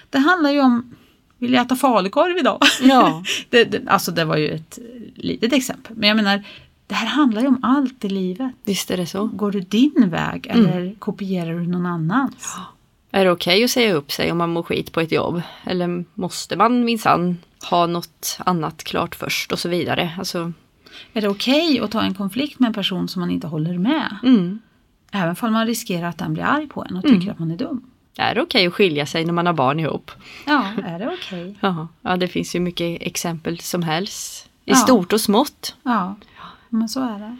Det 0.09 0.19
handlar 0.19 0.49
ju 0.49 0.61
om, 0.61 0.95
vill 1.37 1.53
jag 1.53 1.65
äta 1.65 1.75
falukorv 1.75 2.37
idag? 2.37 2.59
Ja. 2.81 3.23
det, 3.49 3.63
det, 3.63 3.81
alltså 3.87 4.11
det 4.11 4.25
var 4.25 4.37
ju 4.37 4.49
ett 4.49 4.79
litet 5.15 5.53
exempel. 5.53 5.95
Men 5.95 6.09
jag 6.09 6.15
menar, 6.15 6.43
det 6.87 6.95
här 6.95 7.07
handlar 7.07 7.41
ju 7.41 7.47
om 7.47 7.59
allt 7.61 8.05
i 8.05 8.09
livet. 8.09 8.51
Visst 8.63 8.91
är 8.91 8.97
det 8.97 9.05
så. 9.05 9.25
Går 9.25 9.51
du 9.51 9.59
din 9.59 10.09
väg 10.09 10.47
eller 10.47 10.95
kopierar 10.99 11.53
du 11.53 11.67
någon 11.67 11.85
annans? 11.85 12.57
Är 13.11 13.25
det 13.25 13.31
okej 13.31 13.63
att 13.63 13.69
säga 13.71 13.93
upp 13.93 14.11
sig 14.11 14.31
om 14.31 14.37
man 14.37 14.49
mår 14.49 14.63
skit 14.63 14.91
på 14.93 15.01
ett 15.01 15.11
jobb? 15.11 15.41
Eller 15.63 16.05
måste 16.13 16.55
man 16.55 16.85
minsann 16.85 17.37
ha 17.69 17.85
något 17.87 18.37
annat 18.39 18.83
klart 18.83 19.15
först 19.15 19.51
och 19.51 19.59
så 19.59 19.69
vidare? 19.69 20.11
Alltså, 20.17 20.51
Är 21.13 21.21
det 21.21 21.27
okej 21.29 21.79
att 21.79 21.91
ta 21.91 22.01
en 22.01 22.13
konflikt 22.13 22.59
med 22.59 22.67
en 22.67 22.73
person 22.73 23.07
som 23.07 23.19
man 23.19 23.31
inte 23.31 23.47
håller 23.47 23.77
med? 23.77 24.17
mm. 24.23 24.59
Även 25.11 25.35
om 25.41 25.53
man 25.53 25.67
riskerar 25.67 26.07
att 26.09 26.17
den 26.17 26.33
blir 26.33 26.43
arg 26.43 26.67
på 26.67 26.85
en 26.89 26.97
och 26.97 27.03
tycker 27.03 27.31
att 27.31 27.39
man 27.39 27.51
är 27.51 27.57
dum. 27.57 27.81
Är 28.17 28.35
det 28.35 28.41
okej 28.41 28.67
att 28.67 28.73
skilja 28.73 29.05
sig 29.05 29.25
när 29.25 29.33
man 29.33 29.45
har 29.45 29.53
barn 29.53 29.79
ihop? 29.79 30.11
Ja, 30.45 30.65
är 30.85 30.99
det 30.99 31.07
okej? 31.13 31.55
Ja, 31.61 31.87
ja 32.01 32.17
det 32.17 32.27
finns 32.27 32.55
ju 32.55 32.59
mycket 32.59 33.01
exempel 33.01 33.59
som 33.59 33.83
helst. 33.83 34.49
I 34.65 34.71
Ja. 34.71 34.75
stort 34.75 35.13
och 35.13 35.21
smått. 35.21 35.75
Ja, 35.83 36.15
men 36.69 36.89
så 36.89 36.99
är 37.03 37.19
det. 37.19 37.37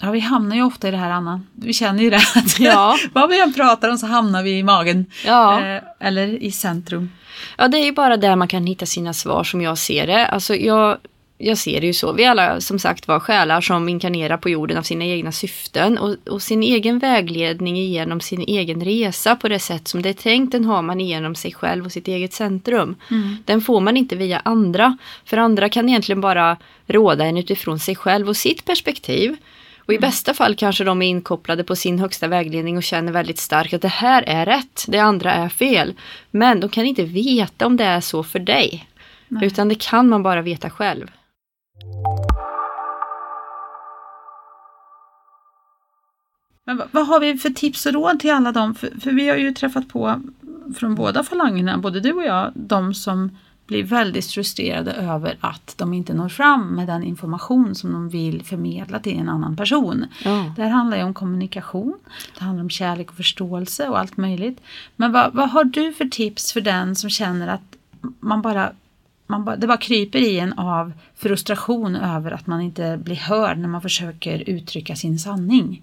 Ja, 0.00 0.10
vi 0.10 0.20
hamnar 0.20 0.56
ju 0.56 0.62
ofta 0.62 0.88
i 0.88 0.90
det 0.90 0.96
här, 0.96 1.10
Anna. 1.10 1.40
Vi 1.54 1.72
känner 1.72 2.02
ju 2.02 2.10
det. 2.10 2.22
Att 2.34 2.60
Ja. 2.60 2.98
Vad 3.12 3.30
vi 3.30 3.40
än 3.40 3.52
pratar 3.52 3.88
om 3.88 3.98
så 3.98 4.06
hamnar 4.06 4.42
vi 4.42 4.58
i 4.58 4.62
magen. 4.62 5.06
Ja. 5.24 5.64
Eh, 5.64 5.82
eller 6.00 6.42
i 6.42 6.50
centrum. 6.50 7.10
Ja, 7.58 7.68
det 7.68 7.78
är 7.78 7.84
ju 7.84 7.92
bara 7.92 8.16
där 8.16 8.36
man 8.36 8.48
kan 8.48 8.66
hitta 8.66 8.86
sina 8.86 9.14
svar 9.14 9.44
som 9.44 9.60
jag 9.60 9.78
ser 9.78 10.06
det. 10.06 10.26
Alltså 10.26 10.54
jag, 10.54 10.98
jag 11.38 11.58
ser 11.58 11.80
det 11.80 11.86
ju 11.86 11.92
så. 11.92 12.12
Vi 12.12 12.24
alla 12.24 12.60
som 12.60 12.78
sagt 12.78 13.08
var 13.08 13.20
själar 13.20 13.60
som 13.60 13.88
inkarnerar 13.88 14.36
på 14.36 14.48
jorden 14.48 14.78
av 14.78 14.82
sina 14.82 15.04
egna 15.04 15.32
syften 15.32 15.98
och, 15.98 16.16
och 16.30 16.42
sin 16.42 16.62
egen 16.62 16.98
vägledning 16.98 17.78
igenom 17.78 18.20
sin 18.20 18.40
egen 18.40 18.84
resa 18.84 19.36
på 19.36 19.48
det 19.48 19.58
sätt 19.58 19.88
som 19.88 20.02
det 20.02 20.08
är 20.08 20.14
tänkt, 20.14 20.52
den 20.52 20.64
har 20.64 20.82
man 20.82 21.00
igenom 21.00 21.34
sig 21.34 21.52
själv 21.54 21.84
och 21.84 21.92
sitt 21.92 22.08
eget 22.08 22.32
centrum. 22.32 22.96
Den 23.44 23.60
får 23.60 23.80
man 23.80 23.96
inte 23.96 24.16
via 24.16 24.40
andra, 24.44 24.98
för 25.24 25.36
andra 25.36 25.68
kan 25.68 25.88
egentligen 25.88 26.20
bara 26.20 26.56
råda 26.86 27.24
en 27.24 27.36
utifrån 27.36 27.78
sig 27.78 27.96
själv 27.96 28.28
och 28.28 28.36
sitt 28.36 28.64
perspektiv. 28.64 29.36
Och 29.88 29.94
i 29.94 29.98
bästa 29.98 30.34
fall 30.34 30.54
kanske 30.54 30.84
de 30.84 31.02
är 31.02 31.06
inkopplade 31.06 31.64
på 31.64 31.76
sin 31.76 31.98
högsta 31.98 32.28
vägledning 32.28 32.76
och 32.76 32.82
känner 32.82 33.12
väldigt 33.12 33.38
starkt 33.38 33.74
att 33.74 33.82
det 33.82 33.88
här 33.88 34.22
är 34.26 34.46
rätt, 34.46 34.84
det 34.88 34.98
andra 34.98 35.32
är 35.32 35.48
fel. 35.48 35.94
Men 36.30 36.60
de 36.60 36.70
kan 36.70 36.86
inte 36.86 37.04
veta 37.04 37.66
om 37.66 37.76
det 37.76 37.84
är 37.84 38.00
så 38.00 38.22
för 38.22 38.38
dig. 38.38 38.88
Nej. 39.28 39.46
Utan 39.46 39.68
det 39.68 39.74
kan 39.74 40.08
man 40.08 40.22
bara 40.22 40.42
veta 40.42 40.70
själv. 40.70 41.10
Men 46.64 46.76
vad, 46.76 46.88
vad 46.90 47.06
har 47.06 47.20
vi 47.20 47.36
för 47.36 47.50
tips 47.50 47.86
och 47.86 47.92
råd 47.92 48.20
till 48.20 48.32
alla 48.32 48.52
dem? 48.52 48.74
För, 48.74 49.00
för 49.00 49.10
vi 49.10 49.28
har 49.28 49.36
ju 49.36 49.54
träffat 49.54 49.88
på 49.88 50.22
från 50.76 50.94
båda 50.94 51.24
falangerna, 51.24 51.78
både 51.78 52.00
du 52.00 52.12
och 52.12 52.24
jag, 52.24 52.52
de 52.54 52.94
som 52.94 53.30
blir 53.68 53.84
väldigt 53.84 54.26
frustrerade 54.26 54.92
över 54.92 55.36
att 55.40 55.74
de 55.76 55.94
inte 55.94 56.14
når 56.14 56.28
fram 56.28 56.74
med 56.74 56.86
den 56.86 57.02
information 57.02 57.74
som 57.74 57.92
de 57.92 58.08
vill 58.08 58.42
förmedla 58.44 58.98
till 58.98 59.18
en 59.18 59.28
annan 59.28 59.56
person. 59.56 60.06
Ja. 60.24 60.52
Det 60.56 60.62
här 60.62 60.70
handlar 60.70 60.96
ju 60.96 61.02
om 61.02 61.14
kommunikation, 61.14 61.98
det 62.38 62.44
handlar 62.44 62.62
om 62.62 62.70
kärlek 62.70 63.10
och 63.10 63.16
förståelse 63.16 63.88
och 63.88 63.98
allt 63.98 64.16
möjligt. 64.16 64.60
Men 64.96 65.12
vad, 65.12 65.34
vad 65.34 65.50
har 65.50 65.64
du 65.64 65.92
för 65.92 66.04
tips 66.04 66.52
för 66.52 66.60
den 66.60 66.96
som 66.96 67.10
känner 67.10 67.48
att 67.48 67.76
man 68.20 68.42
bara, 68.42 68.72
man 69.26 69.44
bara, 69.44 69.56
det 69.56 69.66
bara 69.66 69.78
kryper 69.78 70.18
i 70.18 70.38
en 70.38 70.52
av 70.52 70.92
frustration 71.16 71.96
över 71.96 72.30
att 72.30 72.46
man 72.46 72.60
inte 72.60 73.00
blir 73.04 73.16
hörd 73.16 73.58
när 73.58 73.68
man 73.68 73.82
försöker 73.82 74.50
uttrycka 74.50 74.96
sin 74.96 75.18
sanning? 75.18 75.82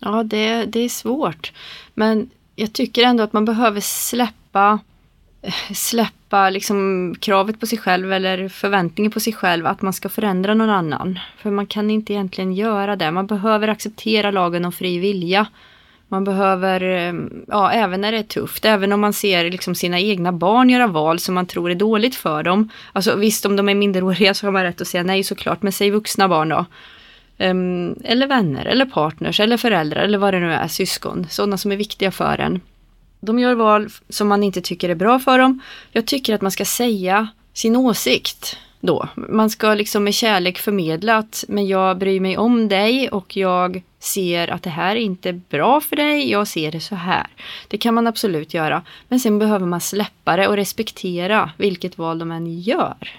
Ja, 0.00 0.22
det, 0.22 0.64
det 0.64 0.80
är 0.80 0.88
svårt. 0.88 1.52
Men 1.94 2.30
jag 2.56 2.72
tycker 2.72 3.02
ändå 3.02 3.22
att 3.22 3.32
man 3.32 3.44
behöver 3.44 3.80
släppa 3.80 4.78
släppa 5.74 6.50
liksom 6.50 7.14
kravet 7.20 7.60
på 7.60 7.66
sig 7.66 7.78
själv 7.78 8.12
eller 8.12 8.48
förväntningen 8.48 9.12
på 9.12 9.20
sig 9.20 9.32
själv 9.32 9.66
att 9.66 9.82
man 9.82 9.92
ska 9.92 10.08
förändra 10.08 10.54
någon 10.54 10.70
annan. 10.70 11.18
För 11.38 11.50
man 11.50 11.66
kan 11.66 11.90
inte 11.90 12.12
egentligen 12.12 12.52
göra 12.52 12.96
det. 12.96 13.10
Man 13.10 13.26
behöver 13.26 13.68
acceptera 13.68 14.30
lagen 14.30 14.64
om 14.64 14.72
fri 14.72 14.98
vilja. 14.98 15.46
Man 16.08 16.24
behöver, 16.24 16.82
eh, 16.82 17.14
ja 17.48 17.70
även 17.72 18.00
när 18.00 18.12
det 18.12 18.18
är 18.18 18.22
tufft, 18.22 18.64
även 18.64 18.92
om 18.92 19.00
man 19.00 19.12
ser 19.12 19.50
liksom 19.50 19.74
sina 19.74 20.00
egna 20.00 20.32
barn 20.32 20.70
göra 20.70 20.86
val 20.86 21.18
som 21.18 21.34
man 21.34 21.46
tror 21.46 21.70
är 21.70 21.74
dåligt 21.74 22.14
för 22.14 22.42
dem. 22.42 22.68
Alltså 22.92 23.16
visst 23.16 23.46
om 23.46 23.56
de 23.56 23.68
är 23.68 23.74
minderåriga 23.74 24.34
så 24.34 24.46
har 24.46 24.52
man 24.52 24.62
rätt 24.62 24.80
att 24.80 24.88
säga 24.88 25.02
nej 25.02 25.22
såklart, 25.22 25.62
men 25.62 25.72
säg 25.72 25.90
vuxna 25.90 26.28
barn 26.28 26.48
då. 26.48 26.64
Um, 27.38 27.94
eller 28.04 28.26
vänner, 28.26 28.64
eller 28.64 28.84
partners, 28.84 29.40
eller 29.40 29.56
föräldrar, 29.56 30.02
eller 30.02 30.18
vad 30.18 30.34
det 30.34 30.40
nu 30.40 30.52
är, 30.52 30.68
syskon. 30.68 31.26
Sådana 31.30 31.58
som 31.58 31.72
är 31.72 31.76
viktiga 31.76 32.10
för 32.10 32.40
en. 32.40 32.60
De 33.20 33.38
gör 33.38 33.54
val 33.54 33.88
som 34.08 34.28
man 34.28 34.42
inte 34.42 34.60
tycker 34.60 34.88
är 34.88 34.94
bra 34.94 35.18
för 35.18 35.38
dem. 35.38 35.60
Jag 35.92 36.06
tycker 36.06 36.34
att 36.34 36.42
man 36.42 36.50
ska 36.50 36.64
säga 36.64 37.28
sin 37.52 37.76
åsikt 37.76 38.56
då. 38.80 39.08
Man 39.14 39.50
ska 39.50 39.74
liksom 39.74 40.04
med 40.04 40.14
kärlek 40.14 40.58
förmedla 40.58 41.16
att 41.16 41.44
men 41.48 41.66
jag 41.66 41.98
bryr 41.98 42.20
mig 42.20 42.38
om 42.38 42.68
dig 42.68 43.08
och 43.08 43.36
jag 43.36 43.82
ser 43.98 44.48
att 44.48 44.62
det 44.62 44.70
här 44.70 44.96
är 44.96 45.00
inte 45.00 45.32
bra 45.32 45.80
för 45.80 45.96
dig, 45.96 46.30
jag 46.30 46.48
ser 46.48 46.72
det 46.72 46.80
så 46.80 46.94
här. 46.94 47.26
Det 47.68 47.78
kan 47.78 47.94
man 47.94 48.06
absolut 48.06 48.54
göra. 48.54 48.82
Men 49.08 49.20
sen 49.20 49.38
behöver 49.38 49.66
man 49.66 49.80
släppa 49.80 50.36
det 50.36 50.48
och 50.48 50.56
respektera 50.56 51.50
vilket 51.56 51.98
val 51.98 52.18
de 52.18 52.32
än 52.32 52.60
gör. 52.60 53.10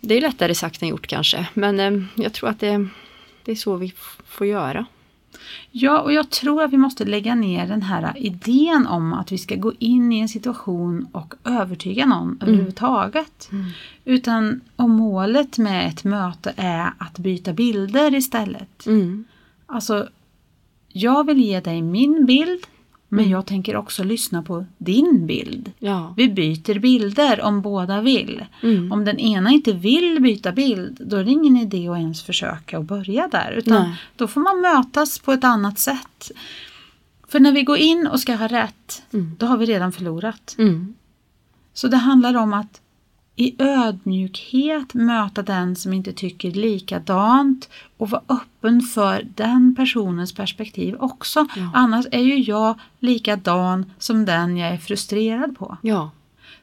Det 0.00 0.14
är 0.14 0.20
lättare 0.20 0.54
sagt 0.54 0.82
än 0.82 0.88
gjort 0.88 1.06
kanske, 1.06 1.46
men 1.54 1.80
eh, 1.80 2.02
jag 2.14 2.32
tror 2.32 2.48
att 2.48 2.60
det, 2.60 2.88
det 3.44 3.52
är 3.52 3.56
så 3.56 3.76
vi 3.76 3.92
får 4.26 4.46
göra. 4.46 4.86
Ja, 5.70 6.00
och 6.00 6.12
jag 6.12 6.30
tror 6.30 6.62
att 6.62 6.72
vi 6.72 6.76
måste 6.76 7.04
lägga 7.04 7.34
ner 7.34 7.66
den 7.66 7.82
här 7.82 8.12
idén 8.16 8.86
om 8.86 9.12
att 9.12 9.32
vi 9.32 9.38
ska 9.38 9.54
gå 9.54 9.72
in 9.78 10.12
i 10.12 10.20
en 10.20 10.28
situation 10.28 11.06
och 11.12 11.34
övertyga 11.44 12.06
någon 12.06 12.22
mm. 12.22 12.38
överhuvudtaget. 12.40 13.48
Mm. 13.52 13.64
Utan 14.04 14.60
om 14.76 14.90
målet 14.90 15.58
med 15.58 15.88
ett 15.88 16.04
möte 16.04 16.52
är 16.56 16.92
att 16.98 17.18
byta 17.18 17.52
bilder 17.52 18.14
istället. 18.14 18.86
Mm. 18.86 19.24
Alltså, 19.66 20.08
jag 20.88 21.26
vill 21.26 21.40
ge 21.40 21.60
dig 21.60 21.82
min 21.82 22.26
bild 22.26 22.66
men 23.08 23.18
Mm. 23.20 23.30
jag 23.30 23.46
tänker 23.46 23.76
också 23.76 24.04
lyssna 24.04 24.42
på 24.42 24.64
din 24.78 25.26
bild. 25.26 25.72
Ja. 25.78 26.14
Vi 26.16 26.28
byter 26.28 26.78
bilder 26.78 27.40
om 27.40 27.62
båda 27.62 28.00
vill. 28.00 28.44
Mm. 28.62 28.92
Om 28.92 29.04
den 29.04 29.18
ena 29.18 29.50
inte 29.50 29.72
vill 29.72 30.20
byta 30.22 30.52
bild, 30.52 30.96
då 31.00 31.16
är 31.16 31.24
det 31.24 31.30
ingen 31.30 31.56
idé 31.56 31.88
att 31.88 31.98
ens 31.98 32.22
försöka 32.22 32.78
att 32.78 32.84
börja 32.84 33.28
där. 33.28 33.52
Utan 33.52 33.82
Nej. 33.82 33.94
då 34.16 34.28
får 34.28 34.40
man 34.40 34.60
mötas 34.60 35.18
på 35.18 35.32
ett 35.32 35.44
annat 35.44 35.78
sätt. 35.78 36.30
För 37.28 37.40
när 37.40 37.52
vi 37.52 37.62
går 37.62 37.78
in 37.78 38.06
och 38.06 38.20
ska 38.20 38.34
ha 38.34 38.46
rätt, 38.48 39.02
Mm. 39.12 39.32
då 39.38 39.46
har 39.46 39.56
vi 39.56 39.66
redan 39.66 39.92
förlorat. 39.92 40.54
Mm. 40.58 40.94
Så 41.74 41.88
det 41.88 41.96
handlar 41.96 42.34
om 42.36 42.52
att 42.52 42.80
i 43.36 43.54
ödmjukhet 43.58 44.94
möta 44.94 45.42
den 45.42 45.76
som 45.76 45.92
inte 45.92 46.12
tycker 46.12 46.50
likadant 46.50 47.68
och 47.96 48.10
vara 48.10 48.22
öppen 48.28 48.80
för 48.80 49.26
den 49.34 49.74
personens 49.74 50.34
perspektiv 50.34 50.96
också. 50.98 51.46
Ja. 51.56 51.70
Annars 51.74 52.06
är 52.10 52.22
ju 52.22 52.38
jag 52.38 52.80
likadan 53.00 53.92
som 53.98 54.24
den 54.24 54.56
jag 54.56 54.68
är 54.68 54.78
frustrerad 54.78 55.58
på. 55.58 55.76
Ja. 55.82 56.10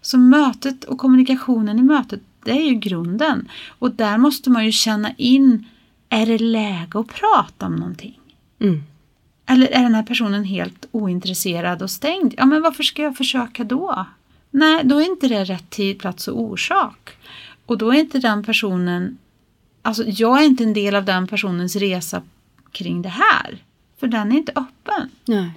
Så 0.01 0.17
mötet 0.17 0.83
och 0.83 0.97
kommunikationen 0.97 1.79
i 1.79 1.83
mötet, 1.83 2.21
det 2.43 2.51
är 2.51 2.69
ju 2.69 2.75
grunden. 2.75 3.49
Och 3.79 3.91
där 3.91 4.17
måste 4.17 4.49
man 4.49 4.65
ju 4.65 4.71
känna 4.71 5.11
in, 5.17 5.65
är 6.09 6.25
det 6.25 6.39
läge 6.39 6.99
att 6.99 7.07
prata 7.07 7.65
om 7.65 7.75
någonting? 7.75 8.19
Mm. 8.59 8.83
Eller 9.45 9.67
är 9.67 9.83
den 9.83 9.95
här 9.95 10.03
personen 10.03 10.43
helt 10.43 10.87
ointresserad 10.91 11.81
och 11.81 11.91
stängd? 11.91 12.33
Ja, 12.37 12.45
men 12.45 12.61
varför 12.61 12.83
ska 12.83 13.01
jag 13.01 13.17
försöka 13.17 13.63
då? 13.63 14.05
Nej, 14.55 14.81
då 14.83 14.97
är 15.01 15.05
inte 15.05 15.27
det 15.27 15.43
rätt 15.43 15.69
tid, 15.69 15.99
plats 15.99 16.27
och 16.27 16.39
orsak. 16.41 17.11
Och 17.65 17.77
då 17.77 17.91
är 17.93 17.99
inte 17.99 18.19
den 18.19 18.43
personen, 18.43 19.17
alltså 19.81 20.03
jag 20.07 20.41
är 20.41 20.45
inte 20.45 20.63
en 20.63 20.73
del 20.73 20.95
av 20.95 21.05
den 21.05 21.27
personens 21.27 21.75
resa 21.75 22.21
kring 22.71 23.01
det 23.01 23.09
här. 23.09 23.57
För 23.99 24.07
den 24.07 24.31
är 24.31 24.37
inte 24.37 24.51
öppen. 24.51 25.09
Nej. 25.25 25.51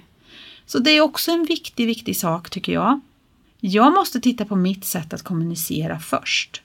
Så 0.65 0.79
det 0.79 0.91
är 0.91 1.01
också 1.01 1.31
en 1.31 1.45
viktig, 1.45 1.85
viktig 1.87 2.17
sak 2.17 2.49
tycker 2.49 2.73
jag. 2.73 2.99
Jag 3.59 3.93
måste 3.93 4.19
titta 4.21 4.45
på 4.45 4.55
mitt 4.55 4.85
sätt 4.85 5.13
att 5.13 5.23
kommunicera 5.23 5.99
först. 5.99 6.61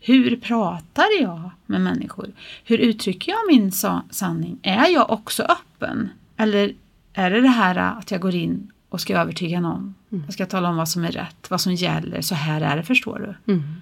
Hur 0.00 0.36
pratar 0.36 1.06
jag 1.20 1.50
med 1.66 1.80
människor? 1.80 2.32
Hur 2.64 2.78
uttrycker 2.78 3.32
jag 3.32 3.38
min 3.48 3.72
sa- 3.72 4.04
sanning? 4.10 4.58
Är 4.62 4.88
jag 4.88 5.10
också 5.10 5.42
öppen? 5.42 6.08
Eller 6.36 6.74
är 7.12 7.30
det 7.30 7.40
det 7.40 7.48
här 7.48 7.76
att 7.76 8.10
jag 8.10 8.20
går 8.20 8.34
in 8.34 8.70
och 8.88 9.00
ska 9.00 9.18
övertyga 9.18 9.60
någon? 9.60 9.94
Jag 10.08 10.32
ska 10.32 10.46
tala 10.46 10.68
om 10.68 10.76
vad 10.76 10.88
som 10.88 11.04
är 11.04 11.12
rätt, 11.12 11.50
vad 11.50 11.60
som 11.60 11.74
gäller, 11.74 12.20
så 12.20 12.34
här 12.34 12.60
är 12.60 12.76
det, 12.76 12.82
förstår 12.82 13.36
du? 13.46 13.52
Mm. 13.52 13.80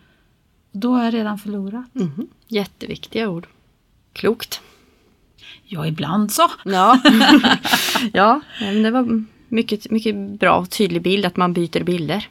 Då 0.72 0.94
har 0.94 1.04
jag 1.04 1.14
redan 1.14 1.38
förlorat. 1.38 1.86
Mhm. 1.92 2.26
Jätteviktiga 2.48 3.28
ord. 3.28 3.46
Klokt. 4.12 4.60
Ja, 5.64 5.86
ibland 5.86 6.32
så. 6.32 6.50
Ja, 6.64 7.00
ja 8.12 8.40
men 8.60 8.82
det 8.82 8.90
var 8.90 9.24
mycket, 9.48 9.90
mycket 9.90 10.40
bra 10.40 10.56
och 10.56 10.70
tydlig 10.70 11.02
bild 11.02 11.26
att 11.26 11.36
man 11.36 11.52
byter 11.52 11.84
bilder. 11.84 12.28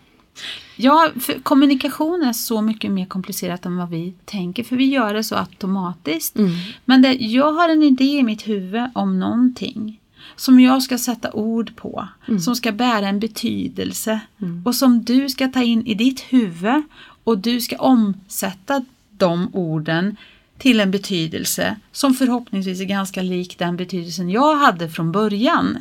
Ja, 0.76 1.12
för 1.20 1.40
kommunikation 1.40 2.24
är 2.24 2.34
så 2.34 2.62
mycket 2.62 2.92
mer 2.92 3.06
komplicerat 3.06 3.66
än 3.66 3.78
vad 3.78 3.90
vi 3.90 4.14
tänker, 4.26 4.64
för 4.64 4.76
vi 4.76 4.86
gör 4.86 5.14
det 5.14 5.24
så 5.24 5.36
automatiskt. 5.36 6.38
Mm. 6.38 6.52
Men 6.86 7.02
det, 7.02 7.14
jag 7.14 7.52
har 7.52 7.70
en 7.70 7.84
idé 7.84 8.18
i 8.18 8.24
mitt 8.24 8.48
huvud 8.48 8.90
om 8.96 9.20
någonting 9.20 10.00
som 10.36 10.60
jag 10.60 10.84
ska 10.84 10.98
sätta 10.98 11.32
ord 11.32 11.76
på, 11.76 12.08
som 12.42 12.56
ska 12.56 12.72
bära 12.72 13.08
en 13.08 13.20
betydelse 13.20 14.20
och 14.66 14.76
som 14.76 15.04
du 15.04 15.30
ska 15.30 15.48
ta 15.48 15.64
in 15.64 15.88
i 15.88 15.94
ditt 15.94 16.20
huvud 16.20 16.84
och 17.24 17.38
du 17.38 17.62
ska 17.62 17.78
omsätta 17.78 18.86
de 19.18 19.50
orden 19.54 20.16
till 20.58 20.80
en 20.80 20.92
betydelse 20.92 21.76
som 21.92 22.14
förhoppningsvis 22.14 22.80
är 22.82 22.86
ganska 22.86 23.22
lik 23.22 23.58
den 23.60 23.78
betydelsen 23.78 24.30
jag 24.30 24.56
hade 24.56 24.90
från 24.90 25.12
början. 25.12 25.78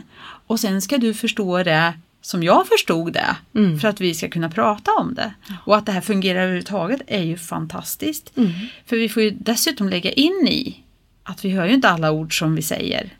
Och 0.46 0.60
sen 0.60 0.82
ska 0.82 0.98
du 0.98 1.14
förstå 1.14 1.62
det 1.62 1.94
som 2.22 2.42
jag 2.42 2.66
förstod 2.68 3.12
det 3.12 3.36
Mm. 3.54 3.78
för 3.80 3.88
att 3.88 4.00
vi 4.00 4.14
ska 4.14 4.28
kunna 4.28 4.50
prata 4.50 4.90
om 4.92 5.14
det. 5.14 5.34
Och 5.64 5.76
att 5.76 5.86
det 5.86 5.92
här 5.92 6.00
fungerar 6.00 6.40
överhuvudtaget 6.40 7.00
är 7.06 7.22
ju 7.22 7.36
fantastiskt. 7.36 8.32
Mm. 8.36 8.50
För 8.86 8.96
vi 8.96 9.08
får 9.08 9.22
ju 9.22 9.30
dessutom 9.30 9.88
lägga 9.88 10.10
in 10.12 10.48
i 10.48 10.76
att 11.22 11.44
vi 11.44 11.50
hör 11.50 11.66
ju 11.66 11.74
inte 11.74 11.88
alla 11.88 12.10
ord 12.10 12.38
som 12.38 12.54
vi 12.54 12.62
säger. 12.62 13.10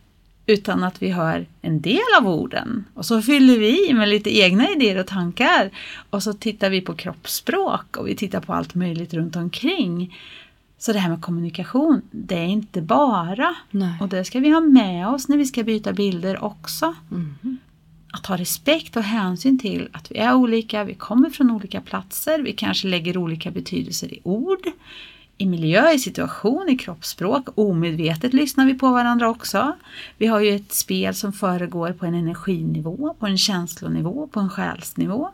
Utan 0.53 0.85
att 0.85 1.03
vi 1.03 1.11
hör 1.11 1.47
en 1.63 1.81
del 1.81 2.13
av 2.21 2.29
orden. 2.29 2.85
Och 2.95 3.07
så 3.07 3.23
fyller 3.23 3.59
vi 3.59 3.91
i 3.91 3.95
med 3.95 4.09
lite 4.09 4.39
egna 4.39 4.71
idéer 4.71 5.01
och 5.01 5.07
tankar. 5.07 5.71
Och 6.11 6.23
så 6.23 6.33
tittar 6.33 6.71
vi 6.71 6.81
på 6.81 6.95
kroppsspråk 6.95 7.97
och 7.97 8.09
vi 8.09 8.17
tittar 8.17 8.41
på 8.41 8.53
allt 8.53 8.75
möjligt 8.75 9.15
runt 9.15 9.37
omkring. 9.37 10.17
Så 10.79 10.93
det 10.93 10.99
här 10.99 11.11
med 11.11 11.23
kommunikation, 11.23 12.03
det 12.11 12.39
är 12.39 12.47
inte 12.47 12.83
bara. 12.83 13.55
Nej. 13.71 13.95
Och 14.01 14.09
det 14.09 14.25
ska 14.25 14.41
vi 14.41 14.51
ha 14.51 14.61
med 14.61 15.09
oss 15.09 15.29
när 15.29 15.37
vi 15.37 15.47
ska 15.47 15.63
byta 15.63 15.93
bilder 15.93 16.45
också. 16.45 16.95
Mm. 17.11 17.59
Att 18.13 18.27
ha 18.27 18.37
respekt 18.37 18.97
och 18.97 19.03
hänsyn 19.03 19.59
till 19.59 19.89
att 19.93 20.11
vi 20.11 20.17
är 20.17 20.35
olika, 20.35 20.85
vi 20.85 20.95
kommer 20.95 21.31
från 21.31 21.51
olika 21.51 21.81
platser, 21.81 22.39
vi 22.39 22.53
kanske 22.53 22.89
lägger 22.89 23.17
olika 23.17 23.51
betydelser 23.51 24.15
i 24.15 24.21
ord, 24.23 24.67
i 25.39 25.47
miljö, 25.47 25.91
i 25.93 25.99
situation, 25.99 26.69
i 26.69 26.77
kroppsspråk. 26.77 27.49
Omedvetet 27.55 28.35
lyssnar 28.35 28.67
vi 28.67 28.75
på 28.75 28.91
varandra 28.91 29.29
också. 29.29 29.77
Vi 30.19 30.27
har 30.27 30.41
ju 30.41 30.57
ett 30.57 30.73
spel 30.73 31.15
som 31.15 31.33
föregår 31.33 31.93
på 31.93 32.07
en 32.07 32.15
energinivå, 32.15 33.15
på 33.19 33.27
en 33.27 33.39
känslonivå, 33.39 34.27
på 34.27 34.41
en 34.41 34.51
själsnivå. 34.51 35.29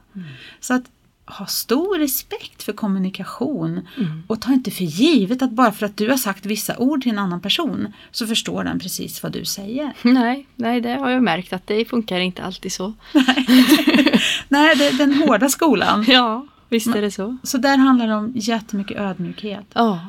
Så 0.60 0.74
att 0.74 0.82
ha 1.26 1.46
stor 1.46 1.98
respekt 1.98 2.62
för 2.62 2.72
kommunikation 2.72 3.86
Mm. 3.96 4.22
och 4.26 4.40
ta 4.40 4.52
inte 4.52 4.70
för 4.70 4.84
givet 4.84 5.42
att 5.42 5.50
bara 5.50 5.72
för 5.72 5.86
att 5.86 5.96
du 5.96 6.08
har 6.10 6.16
sagt 6.16 6.46
vissa 6.46 6.76
ord 6.78 7.02
till 7.02 7.12
en 7.12 7.18
annan 7.18 7.40
person 7.40 7.92
så 8.10 8.26
förstår 8.26 8.64
den 8.64 8.78
precis 8.78 9.22
vad 9.22 9.32
du 9.32 9.44
säger. 9.44 9.92
Nej, 10.02 10.46
nej, 10.56 10.80
det 10.80 10.94
har 10.94 11.10
jag 11.10 11.22
märkt 11.22 11.52
att 11.52 11.66
det 11.66 11.84
funkar 11.84 12.20
inte 12.20 12.42
alltid 12.42 12.72
så. 12.72 12.92
Nej, 14.48 14.76
det 14.76 14.86
är 14.86 14.98
den 14.98 15.14
hårda 15.14 15.48
skolan. 15.48 16.04
Ja, 16.08 16.46
visst 16.68 16.94
är 16.94 17.02
det 17.02 17.10
så. 17.10 17.36
Så 17.42 17.58
där 17.58 17.76
handlar 17.76 18.06
det 18.06 18.14
om 18.14 18.32
jättemycket 18.34 18.98
ödmjukhet. 18.98 19.66
Ja, 19.74 20.06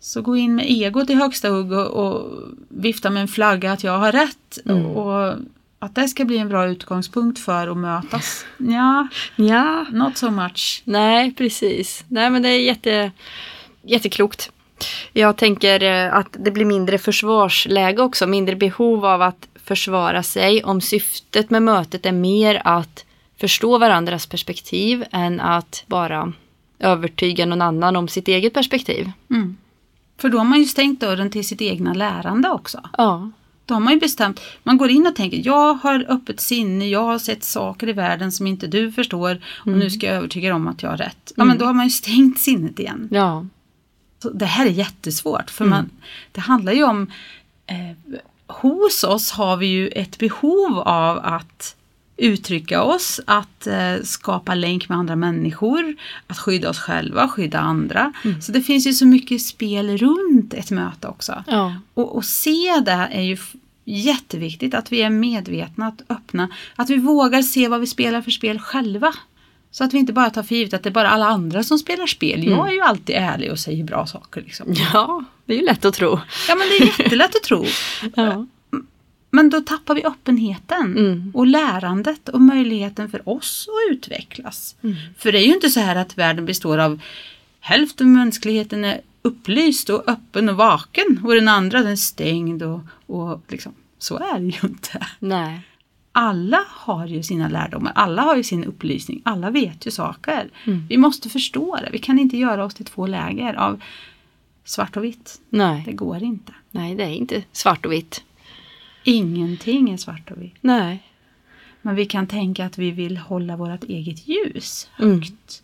Så 0.00 0.22
gå 0.22 0.36
in 0.36 0.54
med 0.54 0.64
egot 0.68 1.10
i 1.10 1.14
högsta 1.14 1.48
hugg 1.48 1.72
och, 1.72 1.86
och 1.86 2.32
vifta 2.68 3.10
med 3.10 3.22
en 3.22 3.28
flagga 3.28 3.72
att 3.72 3.84
jag 3.84 3.98
har 3.98 4.12
rätt. 4.12 4.58
Mm. 4.64 4.86
Och 4.86 5.34
att 5.78 5.94
det 5.94 6.08
ska 6.08 6.24
bli 6.24 6.38
en 6.38 6.48
bra 6.48 6.66
utgångspunkt 6.66 7.38
för 7.38 7.68
att 7.68 7.76
mötas. 7.76 8.44
Ja, 8.58 9.08
ja. 9.36 9.86
not 9.90 10.16
so 10.16 10.30
much. 10.30 10.82
Nej, 10.84 11.34
precis. 11.34 12.04
Nej, 12.08 12.30
men 12.30 12.42
det 12.42 12.48
är 12.48 12.60
jätte, 12.60 13.10
jätteklokt. 13.82 14.50
Jag 15.12 15.36
tänker 15.36 15.82
eh, 15.82 16.14
att 16.14 16.36
det 16.38 16.50
blir 16.50 16.64
mindre 16.64 16.98
försvarsläge 16.98 18.02
också, 18.02 18.26
mindre 18.26 18.56
behov 18.56 19.04
av 19.06 19.22
att 19.22 19.48
försvara 19.64 20.22
sig 20.22 20.64
om 20.64 20.80
syftet 20.80 21.50
med 21.50 21.62
mötet 21.62 22.06
är 22.06 22.12
mer 22.12 22.62
att 22.64 23.04
förstå 23.40 23.78
varandras 23.78 24.26
perspektiv 24.26 25.04
än 25.10 25.40
att 25.40 25.84
bara 25.86 26.32
övertyga 26.78 27.46
någon 27.46 27.62
annan 27.62 27.96
om 27.96 28.08
sitt 28.08 28.28
eget 28.28 28.54
perspektiv. 28.54 29.10
Mm. 29.30 29.56
För 30.18 30.28
då 30.28 30.38
har 30.38 30.44
man 30.44 30.58
ju 30.58 30.64
stängt 30.64 31.00
dörren 31.00 31.30
till 31.30 31.48
sitt 31.48 31.62
egna 31.62 31.94
lärande 31.94 32.48
också. 32.48 32.80
Ja, 32.98 33.30
Då 33.64 33.74
har 33.74 33.80
man 33.80 33.92
ju 33.92 34.00
bestämt, 34.00 34.40
man 34.62 34.76
går 34.78 34.90
in 34.90 35.06
och 35.06 35.16
tänker 35.16 35.40
jag 35.44 35.74
har 35.74 36.06
öppet 36.08 36.40
sinne, 36.40 36.88
jag 36.88 37.04
har 37.04 37.18
sett 37.18 37.44
saker 37.44 37.88
i 37.88 37.92
världen 37.92 38.32
som 38.32 38.46
inte 38.46 38.66
du 38.66 38.92
förstår 38.92 39.40
och 39.46 39.72
nu 39.72 39.90
ska 39.90 40.06
jag 40.06 40.16
övertyga 40.16 40.48
dig 40.48 40.54
om 40.54 40.68
att 40.68 40.82
jag 40.82 40.90
har 40.90 40.96
rätt. 40.96 41.32
Ja 41.36 41.44
men 41.44 41.58
då 41.58 41.64
har 41.64 41.72
man 41.72 41.84
ju 41.86 41.90
stängt 41.90 42.40
sinnet 42.40 42.78
igen. 42.78 43.08
ja, 43.10 43.46
Så 44.22 44.30
det 44.30 44.46
här 44.46 44.66
är 44.66 44.70
jättesvårt 44.70 45.50
för 45.50 45.64
man, 45.64 45.90
det 46.32 46.40
handlar 46.40 46.72
ju 46.72 46.84
om 46.84 47.10
eh, 47.66 48.16
hos 48.46 49.04
oss 49.04 49.30
har 49.30 49.56
vi 49.56 49.66
ju 49.66 49.88
ett 49.88 50.18
behov 50.18 50.78
av 50.78 51.18
att 51.22 51.76
uttrycka 52.18 52.82
oss, 52.82 53.20
att 53.24 53.66
eh, 53.66 53.94
skapa 54.02 54.54
länk 54.54 54.88
med 54.88 54.98
andra 54.98 55.16
människor, 55.16 55.96
att 56.26 56.38
skydda 56.38 56.70
oss 56.70 56.78
själva, 56.78 57.28
skydda 57.28 57.58
andra. 57.58 58.12
Så 58.42 58.52
det 58.52 58.62
finns 58.62 58.86
ju 58.86 58.92
så 58.92 59.06
mycket 59.06 59.42
spel 59.42 59.98
runt 59.98 60.54
ett 60.54 60.70
möte 60.70 61.08
också. 61.08 61.44
ja, 61.46 61.74
Och, 61.94 62.16
och 62.16 62.24
se 62.24 62.80
det 62.84 63.08
är 63.12 63.22
ju 63.22 63.36
jätteviktigt, 63.84 64.74
att 64.74 64.92
vi 64.92 65.02
är 65.02 65.10
medvetna, 65.10 65.86
att 65.86 66.02
öppna, 66.08 66.48
att 66.76 66.90
vi 66.90 66.96
vågar 66.96 67.42
se 67.42 67.68
vad 67.68 67.80
vi 67.80 67.86
spelar 67.86 68.22
för 68.22 68.30
spel 68.30 68.58
själva. 68.58 69.12
Så 69.70 69.84
att 69.84 69.94
vi 69.94 69.98
inte 69.98 70.12
bara 70.12 70.30
tar 70.30 70.42
för 70.42 70.54
givet 70.54 70.74
att 70.74 70.82
det 70.82 70.88
är 70.88 70.92
bara 70.92 71.10
alla 71.10 71.26
andra 71.26 71.62
som 71.62 71.78
spelar 71.78 72.06
spel. 72.06 72.44
Jag 72.46 72.68
är 72.68 72.72
ju 72.72 72.80
alltid 72.80 73.16
ärlig 73.16 73.52
och 73.52 73.58
säger 73.58 73.84
bra 73.84 74.06
saker. 74.06 74.40
Liksom. 74.42 74.66
ja, 74.92 75.24
det 75.44 75.52
är 75.54 75.58
ju 75.58 75.64
lätt 75.64 75.84
att 75.84 75.94
tro. 75.94 76.20
Ja 76.48 76.54
men 76.54 76.68
det 76.68 76.76
är 76.76 77.00
jättelätt 77.00 77.36
att 77.36 77.42
tro. 77.42 77.64
Ja, 78.14 78.46
Men 79.30 79.50
då 79.50 79.60
tappar 79.60 79.94
vi 79.94 80.04
öppenheten 80.04 80.96
Mm. 80.98 81.30
och 81.34 81.46
lärandet 81.46 82.28
och 82.28 82.40
möjligheten 82.40 83.10
för 83.10 83.28
oss 83.28 83.68
att 83.68 83.92
utvecklas. 83.92 84.76
För 85.18 85.32
det 85.32 85.38
är 85.38 85.46
ju 85.46 85.54
inte 85.54 85.70
så 85.70 85.80
här 85.80 85.96
att 85.96 86.18
världen 86.18 86.46
består 86.46 86.78
av 86.78 87.00
hälften 87.60 88.06
av 88.06 88.12
mänskligheten 88.12 88.84
är 88.84 89.00
upplyst 89.22 89.90
och 89.90 90.08
öppen 90.08 90.48
och 90.48 90.56
vaken 90.56 91.20
och 91.24 91.34
den 91.34 91.48
andra 91.48 91.78
den 91.78 91.92
är 91.92 91.96
stängd 91.96 92.62
och, 92.62 92.80
och 93.06 93.42
liksom, 93.48 93.72
så 93.98 94.16
är 94.18 94.38
det 94.38 94.44
ju 94.46 94.68
inte. 94.68 95.06
nej, 95.18 95.60
Alla 96.12 96.64
har 96.68 97.06
ju 97.06 97.22
sina 97.22 97.48
lärdomar, 97.48 97.92
alla 97.94 98.22
har 98.22 98.36
ju 98.36 98.42
sin 98.42 98.64
upplysning, 98.64 99.20
alla 99.24 99.50
vet 99.50 99.86
ju 99.86 99.90
saker. 99.90 100.48
Mm. 100.64 100.86
Vi 100.88 100.96
måste 100.96 101.28
förstå 101.28 101.76
det, 101.82 101.88
vi 101.92 101.98
kan 101.98 102.18
inte 102.18 102.36
göra 102.36 102.64
oss 102.64 102.74
till 102.74 102.84
två 102.86 103.06
läger 103.06 103.54
av 103.54 103.80
svart 104.64 104.96
och 104.96 105.04
vitt. 105.04 105.40
Det 105.50 105.56
nej, 105.58 105.92
går 105.92 106.22
inte. 106.22 106.52
nej, 106.70 106.94
det 106.94 107.04
är 107.04 107.10
inte 107.14 107.42
svart 107.52 107.86
och 107.86 107.92
vitt. 107.92 108.22
Ingenting 109.08 109.90
är 109.90 109.96
svart 109.96 110.30
och 110.30 110.42
vitt. 110.42 110.54
Nej, 110.60 111.02
Men 111.82 111.94
vi 111.94 112.06
kan 112.06 112.26
tänka 112.26 112.66
att 112.66 112.78
vi 112.78 112.90
vill 112.90 113.16
hålla 113.16 113.56
vårt 113.56 113.84
eget 113.84 114.28
ljus 114.28 114.90
Mm. 114.98 115.12
högt. 115.14 115.62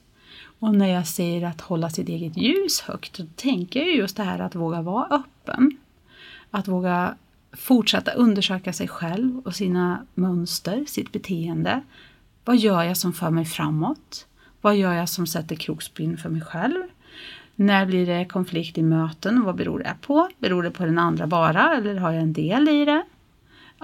Och 0.59 0.75
när 0.75 0.87
jag 0.89 1.07
säger 1.07 1.47
att 1.47 1.61
hålla 1.61 1.91
sitt 1.91 2.09
eget 2.09 2.37
ljus 2.37 2.81
högt, 2.81 3.19
då 3.19 3.25
tänker 3.37 3.81
jag 3.81 3.95
just 3.97 4.17
det 4.17 4.23
här 4.23 4.39
att 4.39 4.55
våga 4.55 4.83
vara 4.83 5.07
öppen. 5.07 5.77
Att 6.51 6.69
våga 6.69 7.15
fortsätta 7.53 8.11
undersöka 8.13 8.73
sig 8.73 8.89
själv 8.89 9.39
och 9.45 9.55
sina 9.55 10.07
mönster, 10.15 10.85
sitt 10.87 11.13
beteende. 11.13 11.81
Vad 12.45 12.57
gör 12.57 12.83
jag 12.83 12.97
som 12.97 13.13
för 13.13 13.31
mig 13.31 13.45
framåt? 13.45 14.27
Vad 14.61 14.77
gör 14.77 14.93
jag 14.93 15.09
som 15.09 15.27
sätter 15.27 15.57
krokben 15.57 16.17
för 16.17 16.29
mig 16.29 16.41
själv? 16.41 16.83
När 17.55 17.87
blir 17.87 18.07
det 18.07 18.25
konflikt 18.25 18.79
i 18.79 18.83
möten? 18.83 19.45
Vad 19.45 19.55
beror 19.57 19.79
det 19.79 19.95
på? 20.01 20.29
Beror 20.39 20.63
det 20.63 20.71
på 20.71 20.85
den 20.85 20.99
andra 20.99 21.27
bara 21.27 21.77
eller 21.77 21.95
har 21.97 22.13
jag 22.13 22.23
en 22.23 22.33
del 22.33 22.69
i 22.69 22.85
det? 22.85 23.03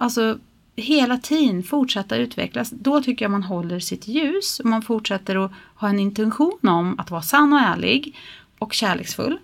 Alltså 0.00 0.38
hela 0.76 1.18
tiden 1.18 1.62
fortsätta 1.62 2.16
utvecklas. 2.16 2.70
Då 2.70 3.02
tycker 3.02 3.24
jag 3.24 3.32
man 3.32 3.42
håller 3.42 3.80
sitt 3.80 4.08
ljus 4.08 4.60
och 4.60 4.66
man 4.66 4.82
fortsätter 4.82 5.44
att 5.44 5.52
ha 5.74 5.88
en 5.88 5.98
intention 5.98 6.58
om 6.62 6.98
att 6.98 7.10
vara 7.10 7.22
sann 7.22 7.52
och 7.52 7.60
ärlig 7.60 8.16
och 8.58 8.72
kärleksfull. 8.72 9.38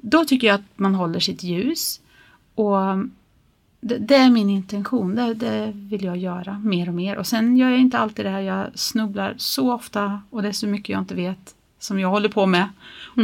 Då 0.00 0.24
tycker 0.24 0.46
jag 0.46 0.54
att 0.54 0.78
man 0.78 0.94
håller 0.94 1.20
sitt 1.20 1.42
ljus. 1.42 2.00
Och 2.54 2.76
det, 3.80 3.98
det 3.98 4.16
är 4.16 4.30
min 4.30 4.50
intention, 4.50 5.14
det, 5.14 5.34
det 5.34 5.72
vill 5.74 6.04
jag 6.04 6.16
göra 6.16 6.58
mer 6.64 6.88
och 6.88 6.94
mer. 6.94 7.16
Och 7.16 7.26
sen 7.26 7.56
gör 7.56 7.70
jag 7.70 7.80
inte 7.80 7.98
alltid 7.98 8.24
det 8.24 8.30
här, 8.30 8.40
jag 8.40 8.78
snubblar 8.78 9.34
så 9.36 9.72
ofta 9.72 10.22
och 10.30 10.42
det 10.42 10.48
är 10.48 10.52
så 10.52 10.66
mycket 10.66 10.88
jag 10.88 11.00
inte 11.00 11.14
vet 11.14 11.54
som 11.78 12.00
jag 12.00 12.08
håller 12.08 12.28
på 12.28 12.46
med. 12.46 12.68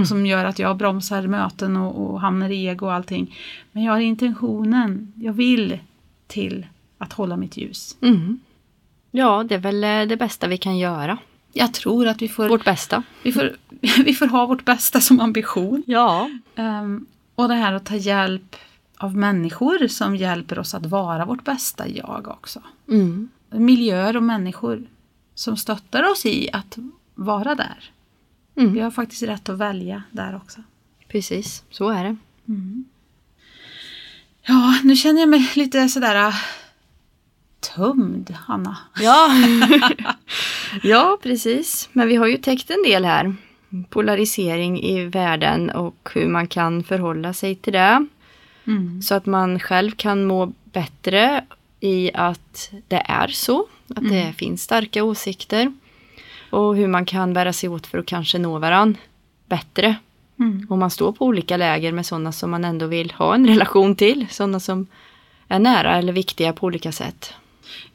Och 0.01 0.09
som 0.09 0.27
gör 0.27 0.45
att 0.45 0.59
jag 0.59 0.77
bromsar 0.77 1.27
möten 1.27 1.77
och, 1.77 2.11
och 2.11 2.21
hamnar 2.21 2.51
i 2.51 2.67
ego 2.67 2.87
och 2.87 2.93
allting. 2.93 3.37
Men 3.73 3.83
jag 3.83 3.93
har 3.93 4.01
intentionen, 4.01 5.13
jag 5.17 5.33
vill 5.33 5.79
till 6.27 6.67
att 7.03 7.13
hålla 7.13 7.37
mitt 7.37 7.57
ljus. 7.57 7.97
Mm. 8.01 8.41
Ja, 9.11 9.45
det 9.49 9.55
är 9.55 9.59
väl 9.59 9.85
eh, 9.85 10.03
det 10.03 10.17
bästa 10.17 10.49
vi 10.49 10.57
kan 10.57 10.79
göra. 10.79 11.19
Jag 11.53 11.75
tror 11.75 12.07
att 12.07 12.23
vi 12.23 12.29
får, 12.29 12.49
Vårt 12.49 12.65
bästa. 12.65 13.03
vi 13.23 13.33
får, 13.33 13.57
vi 14.05 14.15
får 14.15 14.27
ha 14.27 14.47
vårt 14.47 14.65
bästa 14.65 15.01
som 15.01 15.21
ambition. 15.21 15.83
Ja. 15.87 16.31
Ehm, 16.57 17.07
och 17.35 17.49
det 17.49 17.55
här 17.55 17.73
att 17.73 17.87
ta 17.87 17.97
hjälp 17.97 18.57
av 18.97 19.17
människor 19.17 19.89
som 19.89 20.17
hjälper 20.17 20.59
oss 20.59 20.75
att 20.75 20.87
vara 20.87 21.25
vårt 21.25 21.45
bästa 21.45 21.89
jag 21.89 22.29
också. 22.29 22.63
Mm. 22.89 23.29
Miljöer 23.51 24.17
och 24.17 24.23
människor 24.23 24.87
som 25.35 25.57
stöttar 25.57 26.11
oss 26.11 26.27
i 26.27 26.51
att 26.53 26.79
vara 27.15 27.55
där. 27.55 27.91
Mm. 28.57 28.73
Vi 28.73 28.81
har 28.81 28.91
faktiskt 28.91 29.23
rätt 29.23 29.49
att 29.49 29.59
välja 29.59 30.03
där 30.11 30.37
också. 30.37 30.63
Precis, 31.09 31.65
så 31.71 31.89
är 31.89 32.05
det. 32.05 32.17
Ja, 34.47 34.79
nu 34.85 34.97
känner 34.97 35.21
jag 35.21 35.29
mig 35.29 35.51
lite 35.55 35.89
sådär 35.89 36.35
tömd, 37.63 38.31
Hanna. 38.47 38.77
Ja. 39.01 39.31
ja, 40.83 41.19
precis. 41.23 41.89
Men 41.93 42.09
vi 42.09 42.17
har 42.17 42.27
ju 42.27 42.37
täckt 42.37 42.71
en 42.71 42.83
del 42.83 43.05
här. 43.05 43.35
Polarisering 43.91 44.83
i 44.83 45.05
världen 45.05 45.71
och 45.71 46.11
hur 46.15 46.29
man 46.29 46.47
kan 46.47 46.85
förhålla 46.85 47.33
sig 47.33 47.55
till 47.55 47.73
det. 47.73 48.07
Mm. 48.67 49.03
Så 49.03 49.15
att 49.15 49.27
man 49.27 49.61
själv 49.61 49.91
kan 49.91 50.25
må 50.25 50.53
bättre 50.65 51.45
i 51.81 52.11
att 52.15 52.73
det 52.89 53.03
är 53.09 53.29
så. 53.29 53.67
Att 53.95 54.09
det 54.11 54.33
finns 54.37 54.63
starka 54.63 55.05
åsikter. 55.05 55.73
Och 56.51 56.77
hur 56.77 56.89
man 56.89 57.05
kan 57.05 57.33
bära 57.33 57.53
sig 57.53 57.69
åt 57.69 57.87
för 57.87 57.99
att 57.99 58.07
kanske 58.07 58.39
nå 58.39 58.59
varann 58.59 58.97
bättre. 59.47 59.97
Mm. 60.39 60.67
Om 60.71 60.79
man 60.79 60.91
står 60.91 61.13
på 61.13 61.25
olika 61.27 61.57
läger 61.57 61.93
med 61.93 62.07
sådana 62.07 62.33
som 62.33 62.51
man 62.51 62.65
ändå 62.65 62.87
vill 62.87 63.11
ha 63.11 63.35
en 63.35 63.47
relation 63.47 63.97
till. 63.97 64.27
Sådana 64.31 64.61
som 64.61 64.87
är 65.49 65.59
nära 65.59 65.97
eller 65.97 66.13
viktiga 66.13 66.53
på 66.53 66.67
olika 66.67 66.93
sätt. 66.93 67.35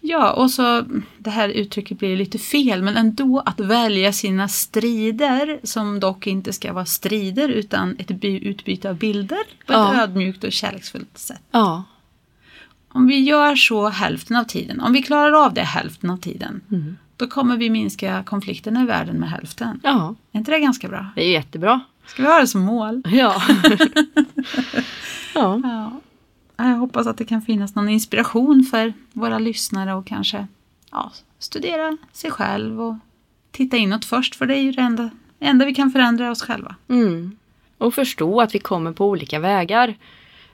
Ja, 0.09 0.31
och 0.33 0.51
så 0.51 0.83
det 1.17 1.29
här 1.29 1.49
uttrycket 1.49 1.99
blir 1.99 2.17
lite 2.17 2.37
fel, 2.37 2.81
men 2.83 2.97
ändå 2.97 3.43
att 3.45 3.59
välja 3.59 4.13
sina 4.13 4.47
strider 4.47 5.59
som 5.63 5.99
dock 5.99 6.27
inte 6.27 6.53
ska 6.53 6.73
vara 6.73 6.85
strider 6.85 7.49
utan 7.49 7.95
ett 7.99 8.07
by- 8.07 8.39
utbyte 8.39 8.89
av 8.89 8.95
bilder 8.95 9.37
på 9.65 9.73
ett 9.73 9.79
Ja. 9.79 10.01
ödmjukt 10.03 10.43
och 10.43 10.51
kärleksfullt 10.51 11.17
sätt. 11.17 11.41
Ja. 11.51 11.83
Om 12.89 13.07
vi 13.07 13.19
gör 13.19 13.55
så 13.55 13.89
hälften 13.89 14.35
av 14.37 14.43
tiden, 14.43 14.81
om 14.81 14.93
vi 14.93 15.01
klarar 15.03 15.45
av 15.45 15.53
det 15.53 15.61
hälften 15.61 16.09
av 16.09 16.17
tiden, 16.17 16.61
Mm. 16.71 16.97
då 17.17 17.27
kommer 17.27 17.57
vi 17.57 17.69
minska 17.69 18.23
konflikterna 18.23 18.83
i 18.83 18.85
världen 18.85 19.15
med 19.15 19.29
hälften. 19.29 19.79
Ja, 19.83 20.15
Är 20.31 20.39
inte 20.39 20.51
det 20.51 20.59
ganska 20.59 20.87
bra? 20.87 21.05
det 21.15 21.25
är 21.25 21.31
jättebra. 21.31 21.79
Ska 22.07 22.21
vi 22.21 22.27
ha 22.27 22.39
det 22.39 22.47
som 22.47 22.61
mål? 22.61 23.01
Ja. 23.05 23.41
ja. 25.35 25.59
Ja. 25.63 25.91
Jag 26.57 26.77
hoppas 26.77 27.07
att 27.07 27.17
det 27.17 27.25
kan 27.25 27.41
finnas 27.41 27.75
någon 27.75 27.89
inspiration 27.89 28.63
för 28.63 28.93
våra 29.13 29.39
lyssnare 29.39 29.93
och 29.93 30.07
kanske 30.07 30.47
ja, 30.91 31.11
studera 31.39 31.97
sig 32.11 32.31
själv 32.31 32.81
och 32.81 32.95
titta 33.51 33.77
inåt 33.77 34.05
först 34.05 34.35
för 34.35 34.45
det 34.45 34.57
är 34.57 34.61
ju 34.61 34.71
det 34.71 34.81
enda, 34.81 35.09
enda 35.39 35.65
vi 35.65 35.75
kan 35.75 35.91
förändra 35.91 36.31
oss 36.31 36.41
själva. 36.41 36.75
Mm. 36.87 37.37
Och 37.77 37.93
förstå 37.93 38.41
att 38.41 38.55
vi 38.55 38.59
kommer 38.59 38.91
på 38.91 39.05
olika 39.05 39.39
vägar. 39.39 39.95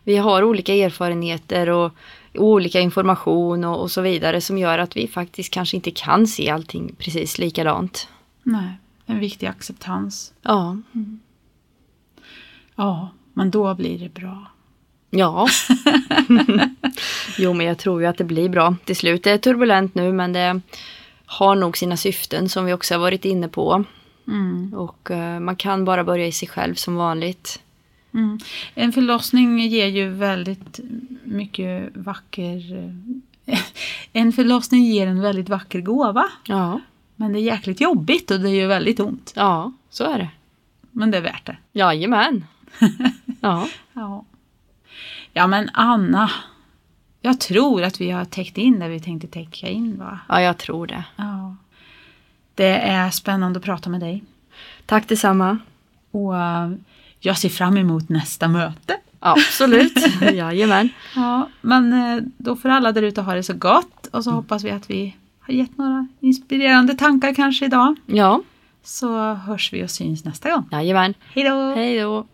Vi 0.04 0.18
har 0.18 0.44
olika 0.44 0.74
erfarenheter 0.74 1.70
och 1.70 1.94
olika 2.34 2.80
information 2.80 3.64
och, 3.64 3.82
och 3.82 3.92
så 3.92 4.02
vidare 4.02 4.42
som 4.42 4.58
gör 4.58 4.80
att 4.80 4.98
vi 4.98 5.08
faktiskt 5.08 5.54
kanske 5.54 5.76
inte 5.76 5.92
kan 5.92 6.28
se 6.28 6.50
allting 6.50 6.96
precis 6.98 7.38
likadant. 7.38 8.08
Nej. 8.44 8.74
en 9.06 9.20
viktig 9.20 9.48
acceptans. 9.48 10.34
Ja. 10.42 10.78
Ja, 12.76 13.10
men 13.34 13.52
då 13.52 13.76
blir 13.76 14.00
det 14.00 14.14
bra. 14.14 14.53
Ja. 15.14 15.48
jo, 17.38 17.54
men 17.54 17.66
jag 17.66 17.78
tror 17.78 18.02
ju 18.02 18.08
att 18.08 18.18
det 18.18 18.24
blir 18.24 18.50
bra 18.50 18.76
till 18.86 18.96
slut. 18.96 19.24
Det 19.24 19.32
är 19.32 19.38
turbulent 19.38 19.96
nu, 19.96 20.14
men 20.14 20.34
det 20.34 20.62
har 21.26 21.56
nog 21.56 21.78
sina 21.78 21.98
syften 21.98 22.50
som 22.50 22.66
vi 22.66 22.74
också 22.74 22.94
har 22.94 23.00
varit 23.00 23.26
inne 23.26 23.48
på. 23.48 23.84
Mm. 24.28 24.74
Och 24.74 25.12
eh, 25.12 25.40
man 25.40 25.56
kan 25.56 25.86
bara 25.86 26.04
börja 26.04 26.28
i 26.28 26.32
sig 26.32 26.48
själv 26.48 26.76
som 26.76 26.96
vanligt. 26.96 27.62
Mm. 28.14 28.40
En 28.76 28.94
förlossning 28.94 29.60
ger 29.60 29.88
ju 29.88 30.10
väldigt 30.10 30.80
mycket 31.24 31.98
vacker... 31.98 32.62
En 34.16 34.34
förlossning 34.34 34.86
ger 34.86 35.08
en 35.08 35.22
väldigt 35.22 35.50
vacker 35.50 35.82
gåva. 35.82 36.26
Ja. 36.46 36.82
Men 37.16 37.34
det 37.34 37.40
är 37.40 37.42
jäkligt 37.42 37.82
jobbigt 37.82 38.32
och 38.32 38.40
det 38.40 38.50
gör 38.50 38.68
väldigt 38.68 39.00
ont. 39.00 39.34
Ja, 39.36 39.72
så 39.90 40.04
är 40.04 40.18
det. 40.18 40.30
Men 40.92 41.12
det 41.12 41.18
är 41.18 41.22
värt 41.22 41.46
det. 41.46 41.58
Jajamän. 41.72 42.46
Ja. 43.42 43.68
Ja. 43.94 44.26
Ja 45.34 45.48
men 45.48 45.70
Anna. 45.74 46.32
Jag 47.22 47.40
tror 47.40 47.84
att 47.84 48.02
vi 48.02 48.12
har 48.12 48.26
täckt 48.26 48.58
in 48.58 48.80
det 48.80 48.88
vi 48.90 49.00
tänkte 49.00 49.28
täcka 49.28 49.68
in 49.68 50.00
va? 50.00 50.20
ja, 50.30 50.42
jag 50.42 50.58
tror 50.58 50.88
det. 50.88 51.04
Ja. 51.16 51.56
Det 52.56 52.80
är 52.80 53.10
spännande 53.10 53.58
att 53.60 53.66
prata 53.66 53.90
med 53.90 54.00
dig. 54.00 54.24
Tack 54.86 55.08
detsamma. 55.08 55.58
Och 56.12 56.38
eh, 56.38 56.72
jag 57.20 57.38
ser 57.38 57.50
fram 57.50 57.78
emot 57.78 58.10
nästa 58.10 58.48
möte. 58.48 58.98
Absolut. 59.20 59.94
Jajamän. 60.34 60.90
Ja, 61.16 61.50
men 61.62 61.94
eh, 61.94 62.24
då 62.38 62.56
får 62.56 62.70
alla 62.70 62.92
där 62.92 63.02
ute 63.02 63.22
ha 63.22 63.34
det 63.34 63.44
så 63.44 63.54
gott 63.54 64.08
och 64.08 64.24
så 64.24 64.32
hoppas 64.32 64.64
vi 64.64 64.72
att 64.72 64.90
vi 64.90 65.16
har 65.40 65.54
gett 65.54 65.78
några 65.78 66.08
inspirerande 66.20 66.94
tankar 66.94 67.34
kanske 67.34 67.66
idag. 67.66 67.96
Ja, 68.06 68.42
Så 68.84 69.34
hörs 69.34 69.74
vi 69.74 69.84
och 69.86 69.90
syns 69.92 70.26
nästa 70.26 70.52
gång. 70.52 70.70
jajamän. 70.72 71.14
Hej 71.34 71.44
då! 71.44 71.74
Hej 71.76 72.00
då. 72.00 72.26